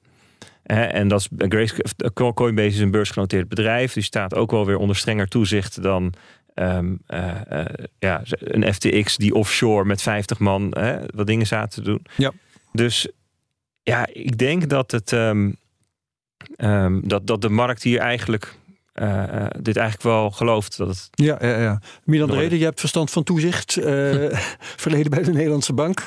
en 0.62 1.08
dat 1.08 1.20
is, 1.20 1.28
Grayscale, 1.48 2.34
Coinbase 2.34 2.68
is 2.68 2.78
een 2.78 2.90
beursgenoteerd 2.90 3.48
bedrijf. 3.48 3.92
Die 3.92 4.02
staat 4.02 4.34
ook 4.34 4.50
wel 4.50 4.66
weer 4.66 4.78
onder 4.78 4.96
strenger 4.96 5.28
toezicht 5.28 5.82
dan 5.82 6.14
um, 6.58 6.98
uh, 7.08 7.40
uh, 7.52 7.64
ja, 7.98 8.22
een 8.38 8.74
FTX 8.74 9.16
die 9.16 9.34
offshore 9.34 9.84
met 9.84 10.02
50 10.02 10.38
man 10.38 10.66
hè, 10.70 10.98
wat 11.14 11.26
dingen 11.26 11.46
zaten 11.46 11.82
te 11.82 11.90
doen. 11.90 12.06
Ja. 12.16 12.32
Dus 12.72 13.08
ja, 13.82 14.06
ik 14.12 14.38
denk 14.38 14.68
dat 14.68 14.90
het 14.90 15.12
um, 15.12 15.56
um, 16.56 17.08
dat, 17.08 17.26
dat 17.26 17.42
de 17.42 17.48
markt 17.48 17.82
hier 17.82 17.98
eigenlijk 17.98 18.54
uh, 18.94 19.46
dit 19.60 19.76
eigenlijk 19.76 20.08
wel 20.08 20.30
gelooft. 20.30 20.76
Dat 20.76 20.88
het 20.88 21.08
ja, 21.10 21.36
ja, 21.40 21.60
ja. 21.60 21.80
Milan 22.04 22.28
de 22.28 22.36
Reden, 22.36 22.58
je 22.58 22.64
hebt 22.64 22.80
verstand 22.80 23.10
van 23.10 23.22
toezicht. 23.22 23.72
verleden 24.84 25.10
bij 25.10 25.22
de 25.22 25.32
Nederlandse 25.32 25.72
Bank. 25.72 26.04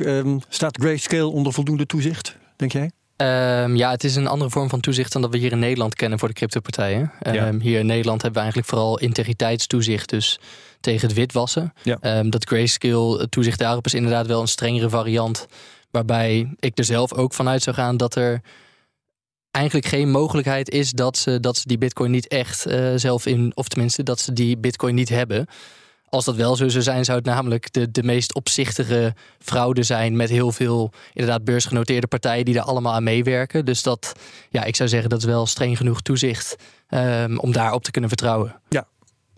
staat 0.49 0.77
Grayscale 0.77 1.27
onder 1.27 1.53
voldoende 1.53 1.85
toezicht, 1.85 2.37
denk 2.55 2.71
jij? 2.71 2.91
Um, 3.21 3.75
ja, 3.75 3.91
het 3.91 4.03
is 4.03 4.15
een 4.15 4.27
andere 4.27 4.49
vorm 4.49 4.69
van 4.69 4.79
toezicht 4.79 5.11
dan 5.11 5.21
dat 5.21 5.31
we 5.31 5.37
hier 5.37 5.51
in 5.51 5.59
Nederland 5.59 5.95
kennen 5.95 6.19
voor 6.19 6.27
de 6.27 6.33
cryptopartijen. 6.33 7.11
Um, 7.27 7.59
Hier 7.59 7.79
in 7.79 7.85
Nederland 7.85 8.21
hebben 8.21 8.41
we 8.41 8.47
eigenlijk 8.47 8.67
vooral 8.67 8.99
integriteitstoezicht, 8.99 10.09
dus 10.09 10.39
tegen 10.79 11.07
het 11.07 11.17
witwassen. 11.17 11.73
Ja. 11.83 12.19
Um, 12.19 12.29
dat 12.29 12.45
grayscale 12.45 13.29
toezicht 13.29 13.59
daarop 13.59 13.85
is 13.85 13.93
inderdaad 13.93 14.27
wel 14.27 14.41
een 14.41 14.47
strengere 14.47 14.89
variant, 14.89 15.47
waarbij 15.91 16.53
ik 16.59 16.77
er 16.77 16.83
zelf 16.83 17.13
ook 17.13 17.33
vanuit 17.33 17.61
zou 17.61 17.75
gaan 17.75 17.97
dat 17.97 18.15
er 18.15 18.41
eigenlijk 19.51 19.85
geen 19.85 20.11
mogelijkheid 20.11 20.69
is 20.69 20.91
dat 20.91 21.17
ze, 21.17 21.39
dat 21.39 21.57
ze 21.57 21.67
die 21.67 21.77
bitcoin 21.77 22.11
niet 22.11 22.27
echt 22.27 22.67
uh, 22.67 22.91
zelf 22.95 23.25
in, 23.25 23.51
of 23.55 23.67
tenminste 23.67 24.03
dat 24.03 24.19
ze 24.19 24.33
die 24.33 24.57
bitcoin 24.57 24.95
niet 24.95 25.09
hebben. 25.09 25.47
Als 26.09 26.25
dat 26.25 26.35
wel 26.35 26.55
zo 26.55 26.67
zou 26.67 26.83
zijn, 26.83 27.05
zou 27.05 27.17
het 27.17 27.27
namelijk 27.27 27.73
de, 27.73 27.91
de 27.91 28.03
meest 28.03 28.33
opzichtige 28.33 29.13
fraude 29.39 29.83
zijn 29.83 30.15
met 30.15 30.29
heel 30.29 30.51
veel 30.51 30.91
inderdaad 31.13 31.43
beursgenoteerde 31.43 32.07
partijen 32.07 32.45
die 32.45 32.53
daar 32.53 32.63
allemaal 32.63 32.93
aan 32.93 33.03
meewerken. 33.03 33.65
Dus 33.65 33.83
dat, 33.83 34.13
ja, 34.49 34.63
ik 34.63 34.75
zou 34.75 34.89
zeggen 34.89 35.09
dat 35.09 35.19
is 35.19 35.25
wel 35.25 35.45
streng 35.45 35.77
genoeg 35.77 36.01
toezicht 36.01 36.55
um, 36.89 37.39
om 37.39 37.51
daarop 37.51 37.83
te 37.83 37.91
kunnen 37.91 38.09
vertrouwen. 38.09 38.61
Ja, 38.69 38.87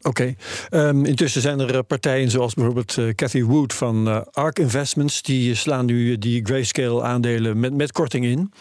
Oké. 0.04 0.36
Um, 0.70 1.06
intussen 1.06 1.42
zijn 1.42 1.60
er 1.60 1.76
eh, 1.76 1.80
partijen 1.88 2.30
zoals 2.30 2.54
bijvoorbeeld 2.54 2.98
uh, 2.98 3.14
Cathy 3.14 3.44
Wood 3.44 3.74
van 3.74 4.08
uh, 4.08 4.22
ARK 4.32 4.60
Investments. 4.60 5.22
Die 5.22 5.56
slaan 5.56 5.86
nu 5.86 6.18
die 6.18 6.46
grayscale 6.46 7.04
aandelen 7.04 7.60
met, 7.60 7.74
met 7.74 7.92
korting 7.92 8.26
in. 8.26 8.52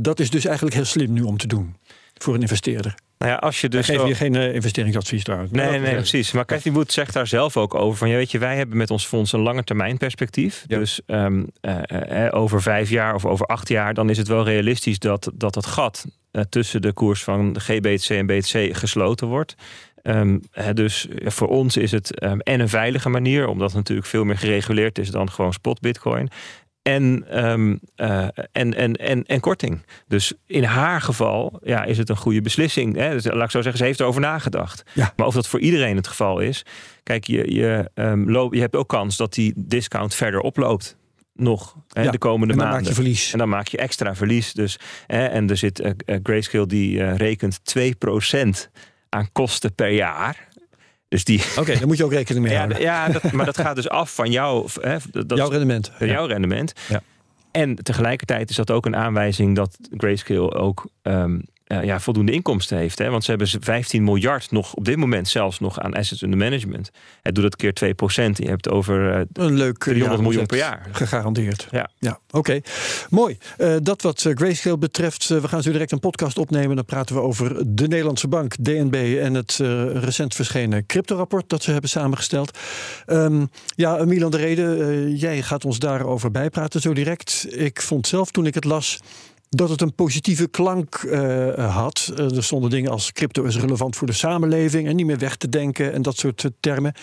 Dat 0.00 0.20
is 0.20 0.30
dus 0.30 0.44
eigenlijk 0.44 0.76
heel 0.76 0.84
slim 0.84 1.12
nu 1.12 1.22
om 1.22 1.36
te 1.36 1.46
doen 1.46 1.76
voor 2.14 2.34
een 2.34 2.40
investeerder. 2.40 2.94
Nou 3.18 3.32
ja, 3.32 3.36
als 3.38 3.60
je 3.60 3.68
dus. 3.68 3.86
geef 3.86 4.06
je 4.06 4.14
geen 4.14 4.34
uh, 4.34 4.54
investeringsadvies 4.54 5.24
daar. 5.24 5.46
Nee, 5.50 5.78
nee, 5.78 5.94
precies. 5.94 6.32
Maar 6.32 6.44
Cathy 6.44 6.70
Wood 6.70 6.92
zegt 6.92 7.12
daar 7.12 7.26
zelf 7.26 7.56
ook 7.56 7.74
over 7.74 7.98
van, 7.98 8.08
ja, 8.08 8.16
weet 8.16 8.30
je, 8.30 8.38
wij 8.38 8.56
hebben 8.56 8.76
met 8.76 8.90
ons 8.90 9.06
fonds 9.06 9.32
een 9.32 9.40
lange 9.40 9.64
termijn 9.64 9.96
perspectief. 9.96 10.64
Ja. 10.66 10.78
Dus 10.78 11.00
um, 11.06 11.46
uh, 11.60 11.78
uh, 12.10 12.28
over 12.30 12.62
vijf 12.62 12.90
jaar 12.90 13.14
of 13.14 13.24
over 13.24 13.46
acht 13.46 13.68
jaar, 13.68 13.94
dan 13.94 14.10
is 14.10 14.18
het 14.18 14.28
wel 14.28 14.44
realistisch 14.44 14.98
dat 14.98 15.30
dat, 15.34 15.54
dat 15.54 15.66
gat 15.66 16.04
tussen 16.48 16.82
de 16.82 16.92
koers 16.92 17.24
van 17.24 17.60
GBTC 17.60 18.08
en 18.08 18.26
BTC 18.26 18.76
gesloten 18.76 19.26
wordt. 19.26 19.54
Um, 20.02 20.42
dus 20.72 21.06
voor 21.24 21.48
ons 21.48 21.76
is 21.76 21.90
het 21.90 22.22
um, 22.22 22.40
en 22.40 22.60
een 22.60 22.68
veilige 22.68 23.08
manier, 23.08 23.46
omdat 23.46 23.68
het 23.68 23.76
natuurlijk 23.76 24.06
veel 24.06 24.24
meer 24.24 24.38
gereguleerd 24.38 24.98
is 24.98 25.10
dan 25.10 25.30
gewoon 25.30 25.52
spot 25.52 25.80
Bitcoin 25.80 26.30
en, 26.84 27.24
um, 27.46 27.80
uh, 27.96 28.26
en, 28.52 28.74
en, 28.74 28.96
en, 28.96 29.24
en 29.26 29.40
korting. 29.40 29.82
Dus 30.08 30.32
in 30.46 30.64
haar 30.64 31.00
geval 31.00 31.60
ja, 31.62 31.84
is 31.84 31.98
het 31.98 32.08
een 32.08 32.16
goede 32.16 32.40
beslissing. 32.40 32.96
Hè? 32.96 33.10
Dus, 33.10 33.24
laat 33.24 33.44
ik 33.44 33.50
zo 33.50 33.60
zeggen, 33.62 33.78
ze 33.78 33.84
heeft 33.84 34.00
erover 34.00 34.20
nagedacht. 34.20 34.82
Ja. 34.92 35.12
Maar 35.16 35.26
of 35.26 35.34
dat 35.34 35.48
voor 35.48 35.60
iedereen 35.60 35.96
het 35.96 36.08
geval 36.08 36.40
is. 36.40 36.64
Kijk, 37.02 37.26
je, 37.26 37.54
je, 37.54 37.90
um, 37.94 38.30
loop, 38.30 38.54
je 38.54 38.60
hebt 38.60 38.76
ook 38.76 38.88
kans 38.88 39.16
dat 39.16 39.34
die 39.34 39.52
discount 39.56 40.14
verder 40.14 40.40
oploopt. 40.40 40.96
Nog 41.34 41.76
hè, 41.92 42.02
ja, 42.02 42.10
de 42.10 42.18
komende 42.18 42.54
maanden. 42.54 42.64
En 42.64 42.72
dan 42.72 42.82
maak 42.82 42.88
je 42.88 43.02
verlies. 43.02 43.32
En 43.32 43.38
dan 43.38 43.48
maak 43.48 43.66
je 43.66 43.76
extra 43.76 44.14
verlies. 44.14 44.52
Dus, 44.52 44.78
hè, 45.06 45.26
en 45.26 45.50
er 45.50 45.56
zit 45.56 45.80
uh, 45.80 45.90
Grayscale 46.22 46.66
die 46.66 46.98
uh, 46.98 47.16
rekent 47.16 47.60
2% 47.78 48.70
aan 49.08 49.28
kosten 49.32 49.74
per 49.74 49.90
jaar. 49.90 50.48
Dus 51.14 51.24
die... 51.24 51.40
Oké, 51.50 51.60
okay, 51.60 51.78
daar 51.78 51.86
moet 51.86 51.96
je 51.96 52.04
ook 52.04 52.12
rekening 52.12 52.46
mee 52.46 52.56
houden. 52.56 52.80
Ja, 52.80 53.08
dat, 53.08 53.32
maar 53.32 53.46
dat 53.46 53.58
gaat 53.58 53.76
dus 53.76 53.88
af 53.88 54.14
van 54.14 54.30
jou, 54.30 54.68
hè, 54.80 54.96
dat, 55.10 55.38
jouw 55.38 55.48
rendement. 55.48 55.92
Jouw 55.98 56.26
rendement. 56.26 56.72
Ja. 56.88 57.02
En 57.50 57.74
tegelijkertijd 57.74 58.50
is 58.50 58.56
dat 58.56 58.70
ook 58.70 58.86
een 58.86 58.96
aanwijzing 58.96 59.56
dat 59.56 59.78
Grayscale 59.96 60.54
ook 60.54 60.88
um, 61.02 61.42
ja, 61.82 62.00
voldoende 62.00 62.32
inkomsten 62.32 62.78
heeft. 62.78 62.98
Hè? 62.98 63.10
Want 63.10 63.24
ze 63.24 63.30
hebben 63.30 63.48
15 63.60 64.04
miljard 64.04 64.50
nog 64.50 64.74
op 64.74 64.84
dit 64.84 64.96
moment 64.96 65.28
zelfs 65.28 65.60
nog 65.60 65.80
aan 65.80 65.94
assets 65.94 66.22
under 66.22 66.38
management. 66.38 66.90
Het 67.22 67.34
doet 67.34 67.44
dat 67.44 67.56
keer 67.56 67.74
2 67.74 67.94
procent. 67.94 68.38
Je 68.38 68.48
hebt 68.48 68.68
over 68.70 69.26
een 69.32 69.54
leuk 69.54 69.78
300 69.78 70.22
miljoen 70.22 70.46
per 70.46 70.56
jaar. 70.56 70.86
Gegarandeerd. 70.92 71.66
Ja, 71.70 71.90
ja 71.98 72.18
oké. 72.30 72.60
Mooi. 73.10 73.38
dat 73.82 74.02
wat 74.02 74.26
Grayscale 74.34 74.78
betreft. 74.78 75.28
we 75.28 75.48
gaan 75.48 75.62
zo 75.62 75.72
direct 75.72 75.92
een 75.92 76.00
podcast 76.00 76.38
opnemen. 76.38 76.76
Dan 76.76 76.84
praten 76.84 77.14
we 77.14 77.20
over 77.20 77.74
de 77.74 77.88
Nederlandse 77.88 78.28
bank, 78.28 78.54
DNB 78.64 79.18
en 79.20 79.34
het 79.34 79.56
recent 79.92 80.34
verschenen 80.34 80.86
crypto-rapport 80.86 81.48
dat 81.48 81.62
ze 81.62 81.70
hebben 81.70 81.90
samengesteld. 81.90 82.58
Um, 83.06 83.50
ja, 83.66 84.04
Milan 84.04 84.30
de 84.30 84.36
Rede, 84.36 85.16
jij 85.16 85.42
gaat 85.42 85.64
ons 85.64 85.78
daarover 85.78 86.30
bijpraten 86.30 86.80
zo 86.80 86.94
direct. 86.94 87.46
Ik 87.50 87.82
vond 87.82 88.06
zelf 88.06 88.30
toen 88.30 88.46
ik 88.46 88.54
het 88.54 88.64
las 88.64 88.98
dat 89.56 89.68
het 89.68 89.80
een 89.80 89.94
positieve 89.94 90.48
klank 90.48 91.02
uh, 91.02 91.74
had. 91.74 92.12
Uh, 92.18 92.36
er 92.36 92.44
stonden 92.44 92.70
dingen 92.70 92.90
als 92.90 93.12
crypto 93.12 93.44
is 93.44 93.56
relevant 93.56 93.96
voor 93.96 94.06
de 94.06 94.12
samenleving 94.12 94.88
en 94.88 94.96
niet 94.96 95.06
meer 95.06 95.18
weg 95.18 95.36
te 95.36 95.48
denken 95.48 95.92
en 95.92 96.02
dat 96.02 96.16
soort 96.16 96.50
termen. 96.60 96.94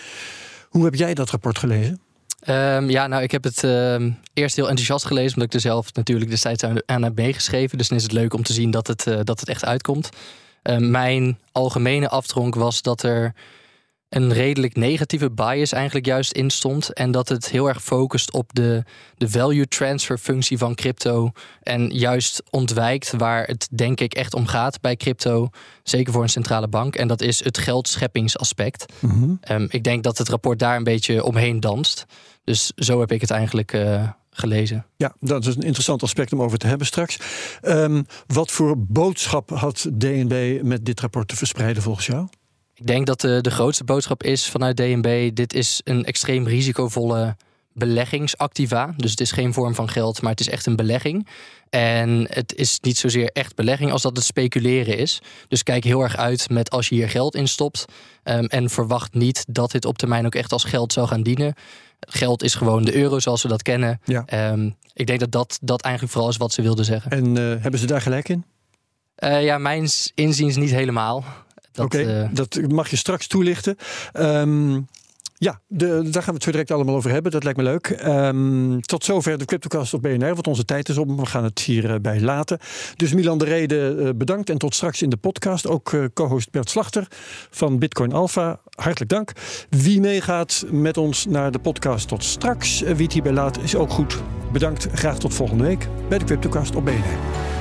Hoe 0.70 0.84
heb 0.84 0.96
jij 0.96 1.14
dat 1.14 1.30
rapport 1.30 1.58
gelezen? 1.58 2.00
Um, 2.48 2.90
ja, 2.90 3.08
nou, 3.08 3.24
ik 3.24 3.32
heb 3.32 3.44
het 3.44 3.64
um, 3.64 4.18
eerst 4.34 4.56
heel 4.56 4.68
enthousiast 4.68 5.06
gelezen, 5.06 5.34
omdat 5.34 5.48
ik 5.48 5.54
er 5.54 5.60
zelf 5.60 5.94
natuurlijk 5.94 6.30
destijds 6.30 6.64
aan, 6.64 6.82
aan 6.86 7.04
heb 7.04 7.16
meegeschreven. 7.16 7.78
Dus 7.78 7.88
dan 7.88 7.98
is 7.98 8.04
het 8.04 8.12
leuk 8.12 8.34
om 8.34 8.44
te 8.44 8.54
zien 8.54 8.72
dat 8.72 8.88
het, 8.88 9.04
dat 9.24 9.40
het 9.40 9.50
echt 9.50 9.66
uitkomt. 9.66 10.10
mijn 10.78 11.38
algemene 11.52 12.10
afdronk 12.10 12.56
was 12.56 12.82
dat 12.82 13.04
er 13.04 13.34
een 14.12 14.34
redelijk 14.34 14.76
negatieve 14.76 15.32
bias 15.32 15.72
eigenlijk 15.72 16.06
juist 16.06 16.32
in 16.32 16.50
stond. 16.50 16.94
En 16.94 17.12
dat 17.12 17.30
het 17.30 17.50
heel 17.50 17.68
erg 17.68 17.84
focust 17.84 18.32
op 18.32 18.54
de, 18.54 18.84
de 19.18 19.30
value 19.30 19.68
transfer 19.68 20.18
functie 20.18 20.58
van 20.58 20.76
crypto. 20.76 21.32
En 21.62 21.90
juist 21.90 22.44
ontwijkt 22.50 23.14
waar 23.18 23.48
het 23.48 23.68
denk 23.72 24.00
ik 24.00 24.14
echt 24.14 24.34
om 24.34 24.46
gaat 24.46 24.82
bij 24.82 24.96
crypto. 24.96 25.50
Zeker 25.84 26.14
voor 26.14 26.24
een 26.24 26.30
centrale 26.30 26.68
bank. 26.68 26.96
En 26.96 27.08
dat 27.08 27.22
is 27.22 27.44
het 27.44 27.58
geldscheppingsaspect. 27.58 28.94
Mm 29.00 29.40
ik 29.68 29.84
denk 29.84 30.04
dat 30.04 30.18
het 30.18 30.30
rapport 30.30 30.60
daar 30.60 30.76
een 30.76 30.84
beetje 30.84 31.24
omheen 31.24 31.60
danst. 31.60 32.06
Dus 32.44 32.72
zo 32.76 33.00
heb 33.00 33.12
ik 33.12 33.22
het 33.22 33.32
eigenlijk 33.32 33.74
uh, 33.74 34.10
gelezen. 34.30 34.86
Ja, 34.98 35.16
dat 35.20 35.46
is 35.46 35.56
een 35.56 35.62
interessant 35.62 36.04
aspect 36.04 36.34
om 36.34 36.42
over 36.42 36.58
te 36.58 36.68
hebben 36.68 36.88
straks. 36.88 37.20
Um, 37.62 38.06
wat 38.28 38.52
voor 38.52 38.76
boodschap 38.78 39.50
had 39.50 39.88
DNB 39.94 40.60
met 40.64 40.86
dit 40.86 41.00
rapport 41.00 41.28
te 41.28 41.36
verspreiden 41.36 41.84
volgens 41.84 42.06
jou? 42.06 42.28
Ik 42.82 42.88
denk 42.88 43.06
dat 43.06 43.22
de, 43.22 43.42
de 43.42 43.52
grootste 43.52 43.84
boodschap 43.84 44.24
is 44.24 44.50
vanuit 44.50 44.78
DNB: 44.78 45.32
dit 45.34 45.54
is 45.54 45.82
een 45.84 46.06
extreem 46.06 46.48
risicovolle 46.48 47.36
beleggingsactiva. 47.74 48.94
Dus 48.98 49.12
het 49.12 49.20
is 49.20 49.32
geen 49.32 49.54
vorm 49.54 49.76
van 49.76 49.90
geld, 49.90 50.22
maar 50.22 50.32
het 50.32 50.40
is 50.40 50.50
echt 50.50 50.66
een 50.66 50.76
belegging. 50.76 51.28
En 51.70 52.28
het 52.30 52.56
is 52.56 52.80
niet 52.80 52.98
zozeer 52.98 53.30
echt 53.34 53.56
belegging 53.56 53.92
als 53.92 54.02
dat 54.02 54.16
het 54.16 54.26
speculeren 54.26 54.98
is. 54.98 55.22
Dus 55.48 55.64
kijk 55.64 55.84
heel 55.84 56.02
erg 56.02 56.18
uit 56.18 56.50
met 56.50 56.70
als 56.70 56.90
je 56.90 56.96
hier 56.96 57.10
geld 57.10 57.36
in 57.36 57.48
stopt. 57.48 57.86
Um, 58.24 58.46
en 58.46 58.70
verwacht 58.70 59.14
niet 59.14 59.46
dat 59.48 59.72
dit 59.72 59.86
op 59.86 59.98
termijn 59.98 60.26
ook 60.26 60.36
echt 60.36 60.52
als 60.52 60.64
geld 60.64 60.94
zou 60.94 61.08
gaan 61.08 61.24
dienen. 61.24 61.54
Geld 62.00 62.44
is 62.44 62.56
gewoon 62.56 62.84
de 62.84 62.96
euro 62.96 63.20
zoals 63.20 63.42
we 63.42 63.48
dat 63.48 63.62
kennen. 63.62 64.02
Ja. 64.04 64.52
Um, 64.52 64.76
ik 64.94 65.08
denk 65.08 65.20
dat, 65.20 65.32
dat 65.32 65.60
dat 65.62 65.82
eigenlijk 65.82 66.14
vooral 66.14 66.32
is 66.32 66.38
wat 66.38 66.54
ze 66.54 66.62
wilden 66.62 66.86
zeggen. 66.86 67.12
En 67.12 67.36
uh, 67.36 67.62
hebben 67.62 67.80
ze 67.80 67.86
daar 67.86 68.02
gelijk 68.02 68.30
in? 68.30 68.46
Uh, 69.20 69.44
ja, 69.44 69.58
mijn 69.58 69.90
inziens 70.16 70.56
niet 70.56 70.72
helemaal. 70.72 71.24
Oké, 71.72 71.82
okay, 71.82 72.24
uh... 72.24 72.30
dat 72.34 72.60
mag 72.68 72.90
je 72.90 72.96
straks 72.96 73.28
toelichten. 73.28 73.76
Um, 74.14 74.88
ja, 75.44 75.60
de, 75.68 75.88
daar 75.88 76.24
gaan 76.24 76.26
we 76.26 76.34
het 76.34 76.44
zo 76.44 76.52
direct 76.52 76.72
allemaal 76.72 76.96
over 76.96 77.12
hebben. 77.12 77.32
Dat 77.32 77.44
lijkt 77.44 77.58
me 77.58 77.64
leuk. 77.64 78.00
Um, 78.06 78.82
tot 78.82 79.04
zover 79.04 79.38
de 79.38 79.46
CryptoCast 79.46 79.94
op 79.94 80.02
BNR, 80.02 80.34
want 80.34 80.48
onze 80.48 80.66
tijd 80.66 80.90
is 80.90 80.98
op. 80.98 81.20
We 81.20 81.26
gaan 81.26 81.44
het 81.44 81.60
hierbij 81.60 82.16
uh, 82.16 82.22
laten. 82.22 82.60
Dus 82.96 83.14
Milan 83.14 83.38
de 83.38 83.46
Rede, 83.46 83.96
uh, 84.00 84.10
bedankt. 84.16 84.50
En 84.50 84.58
tot 84.58 84.76
straks 84.76 85.02
in 85.02 85.10
de 85.10 85.18
podcast. 85.18 85.68
Ook 85.68 85.92
uh, 85.92 86.06
co-host 86.14 86.52
Bert 86.52 86.70
Slachter 86.70 87.08
van 87.50 87.80
Bitcoin 87.80 88.14
Alpha. 88.14 88.60
Hartelijk 88.76 89.12
dank. 89.12 89.32
Wie 89.70 90.00
meegaat 90.00 90.66
met 90.72 90.98
ons 90.98 91.26
naar 91.26 91.52
de 91.52 91.60
podcast 91.60 92.08
tot 92.08 92.24
straks, 92.24 92.80
wie 92.80 93.04
het 93.04 93.14
hierbij 93.14 93.34
laat, 93.34 93.58
is 93.64 93.76
ook 93.76 93.92
goed. 93.92 94.22
Bedankt. 94.52 94.88
Graag 94.94 95.20
tot 95.20 95.34
volgende 95.34 95.64
week 95.64 95.88
bij 96.10 96.18
de 96.18 96.26
CryptoCast 96.26 96.76
op 96.76 96.86
BNR. 96.86 97.61